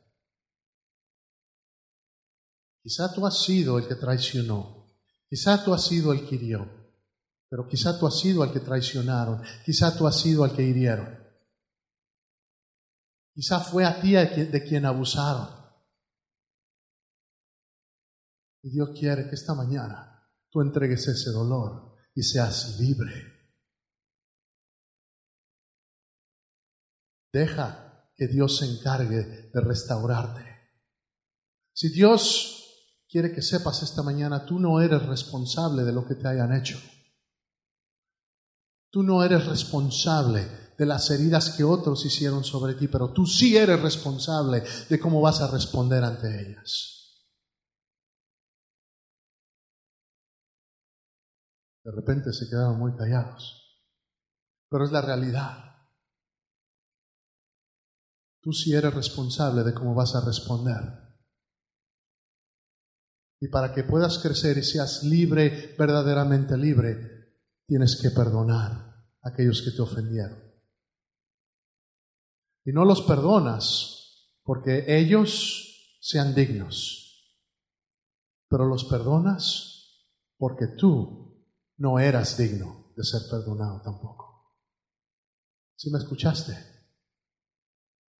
Quizá 2.83 3.12
tú 3.12 3.27
has 3.27 3.45
sido 3.45 3.77
el 3.77 3.87
que 3.87 3.95
traicionó. 3.95 4.97
Quizá 5.29 5.62
tú 5.62 5.75
has 5.75 5.85
sido 5.85 6.14
el 6.14 6.27
que 6.27 6.37
hirió. 6.37 6.66
Pero 7.51 7.68
quizá 7.68 7.99
tú 7.99 8.07
has 8.07 8.18
sido 8.18 8.42
el 8.42 8.55
que 8.55 8.61
traicionaron. 8.61 9.42
Quizá 9.66 9.95
tú 9.99 10.07
has 10.07 10.18
sido 10.18 10.47
el 10.47 10.57
que 10.57 10.62
hirieron. 10.62 11.14
Quizá 13.35 13.61
fue 13.61 13.85
a 13.85 14.01
ti 14.01 14.12
de 14.12 14.64
quien 14.66 14.87
abusaron. 14.87 15.47
Y 18.62 18.71
Dios 18.71 18.99
quiere 18.99 19.29
que 19.29 19.35
esta 19.35 19.53
mañana 19.53 20.12
tú 20.53 20.61
entregues 20.61 21.09
ese 21.09 21.31
dolor 21.31 21.97
y 22.15 22.23
seas 22.23 22.79
libre. 22.79 23.33
Deja 27.33 28.11
que 28.15 28.29
Dios 28.29 28.59
se 28.59 28.67
encargue 28.67 29.51
de 29.53 29.61
restaurarte. 29.61 30.45
Si 31.73 31.88
Dios 31.88 33.03
quiere 33.09 33.33
que 33.33 33.41
sepas 33.41 33.83
esta 33.83 34.03
mañana, 34.03 34.45
tú 34.45 34.61
no 34.61 34.81
eres 34.83 35.03
responsable 35.07 35.85
de 35.85 35.93
lo 35.93 36.07
que 36.07 36.17
te 36.17 36.29
hayan 36.29 36.53
hecho. 36.53 36.79
Tú 38.91 39.03
no 39.03 39.25
eres 39.25 39.47
responsable 39.47 40.47
de 40.77 40.85
las 40.85 41.11
heridas 41.11 41.51
que 41.57 41.65
otros 41.65 42.05
hicieron 42.05 42.45
sobre 42.45 42.75
ti, 42.75 42.88
pero 42.88 43.11
tú 43.15 43.25
sí 43.25 43.57
eres 43.57 43.81
responsable 43.81 44.62
de 44.91 45.01
cómo 45.01 45.23
vas 45.23 45.41
a 45.41 45.51
responder 45.51 46.05
ante 46.05 46.29
ellas. 46.43 47.02
De 51.85 51.90
repente 51.90 52.33
se 52.33 52.49
quedaron 52.49 52.79
muy 52.79 52.95
callados. 52.95 53.81
Pero 54.68 54.85
es 54.85 54.92
la 54.92 55.03
realidad. 55.03 55.73
Tú 58.40 58.53
sí 58.53 58.75
eres 58.75 58.95
responsable 58.95 59.62
de 59.62 59.75
cómo 59.75 59.95
vas 59.95 60.14
a 60.14 60.25
responder. 60.25 61.03
Y 63.40 63.49
para 63.49 63.75
que 63.75 63.85
puedas 63.85 64.18
crecer 64.18 64.59
y 64.59 64.62
seas 64.62 65.03
libre, 65.03 65.75
verdaderamente 65.79 66.57
libre, 66.57 67.23
tienes 67.66 68.01
que 68.01 68.11
perdonar 68.11 68.71
a 69.21 69.29
aquellos 69.29 69.62
que 69.62 69.73
te 69.73 69.83
ofendieron. 69.83 70.40
Y 72.64 72.73
no 72.73 72.85
los 72.85 73.03
perdonas 73.03 74.38
porque 74.42 74.85
ellos 74.88 75.99
sean 76.01 76.35
dignos, 76.35 77.38
pero 78.49 78.66
los 78.66 78.85
perdonas 78.85 80.09
porque 80.37 80.66
tú 80.77 81.22
no 81.83 81.99
eras 81.99 82.37
digno 82.37 82.92
de 82.97 83.03
ser 83.03 83.23
perdonado 83.29 83.83
tampoco. 83.83 84.55
¿Sí 85.75 85.90
me 85.90 85.99
escuchaste? 85.99 86.57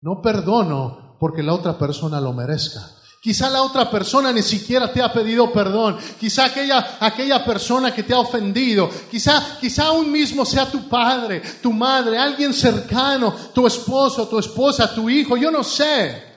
No 0.01 0.21
perdono 0.21 1.17
porque 1.21 1.45
la 1.45 1.55
otra 1.55 1.79
persona 1.79 2.21
lo 2.21 2.33
merezca. 2.33 2.81
Quizá 3.23 3.49
la 3.49 3.63
otra 3.63 3.89
persona 3.89 4.33
ni 4.33 4.43
siquiera 4.43 4.93
te 4.93 5.01
ha 5.01 5.13
pedido 5.13 5.53
perdón. 5.53 5.97
Quizá 6.19 6.47
aquella, 6.47 6.99
aquella 6.99 7.45
persona 7.45 7.95
que 7.95 8.03
te 8.03 8.13
ha 8.13 8.19
ofendido. 8.19 8.91
Quizá, 9.09 9.59
quizá 9.61 9.87
aún 9.87 10.11
mismo 10.11 10.45
sea 10.45 10.69
tu 10.69 10.89
padre, 10.89 11.41
tu 11.63 11.73
madre, 11.73 12.19
alguien 12.19 12.53
cercano, 12.53 13.33
tu 13.55 13.65
esposo, 13.65 14.27
tu 14.27 14.41
esposa, 14.41 14.93
tu 14.93 15.09
hijo, 15.09 15.37
yo 15.37 15.53
no 15.53 15.63
sé. 15.63 16.32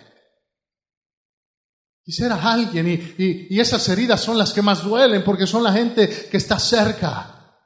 Quisiera 2.06 2.36
alguien 2.36 2.88
y, 2.88 3.48
y, 3.50 3.60
esas 3.60 3.90
heridas 3.90 4.22
son 4.22 4.38
las 4.38 4.54
que 4.54 4.62
más 4.62 4.84
duelen 4.84 5.24
porque 5.24 5.48
son 5.48 5.64
la 5.64 5.74
gente 5.74 6.08
que 6.30 6.38
está 6.38 6.60
cerca. 6.60 7.58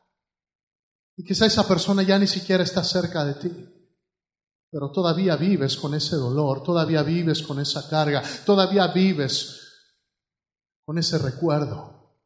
Y 1.18 1.26
quizá 1.26 1.46
esa 1.46 1.68
persona 1.68 2.04
ya 2.04 2.18
ni 2.18 2.26
siquiera 2.26 2.64
está 2.64 2.82
cerca 2.82 3.26
de 3.26 3.34
ti. 3.34 3.50
Pero 4.72 4.94
todavía 4.94 5.36
vives 5.36 5.76
con 5.76 5.94
ese 5.94 6.16
dolor, 6.16 6.64
todavía 6.64 7.04
vives 7.04 7.42
con 7.42 7.60
esa 7.60 7.90
carga, 7.90 8.24
todavía 8.46 8.88
vives 8.88 9.60
con 10.86 10.98
ese 10.98 11.18
recuerdo 11.18 12.22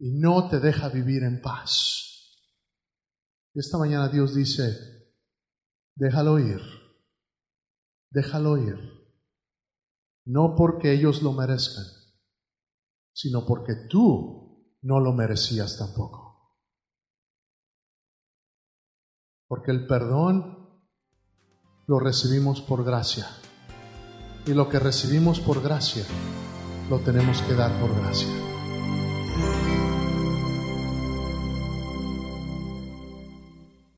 y 0.00 0.10
no 0.18 0.48
te 0.48 0.58
deja 0.58 0.88
vivir 0.88 1.22
en 1.22 1.40
paz. 1.40 2.40
Y 3.54 3.60
esta 3.60 3.78
mañana 3.78 4.08
Dios 4.08 4.34
dice, 4.34 5.12
déjalo 5.94 6.40
ir, 6.40 6.60
déjalo 8.10 8.58
ir 8.58 9.01
no 10.24 10.54
porque 10.56 10.92
ellos 10.92 11.22
lo 11.22 11.32
merezcan, 11.32 11.84
sino 13.12 13.44
porque 13.44 13.74
tú 13.88 14.76
no 14.82 15.00
lo 15.00 15.12
merecías 15.12 15.78
tampoco. 15.78 16.58
Porque 19.48 19.70
el 19.70 19.86
perdón 19.86 20.62
lo 21.86 21.98
recibimos 21.98 22.60
por 22.60 22.84
gracia. 22.84 23.26
Y 24.46 24.54
lo 24.54 24.68
que 24.68 24.78
recibimos 24.78 25.40
por 25.40 25.62
gracia 25.62 26.04
lo 26.88 26.98
tenemos 27.00 27.42
que 27.42 27.54
dar 27.54 27.70
por 27.80 27.94
gracia. 27.94 28.51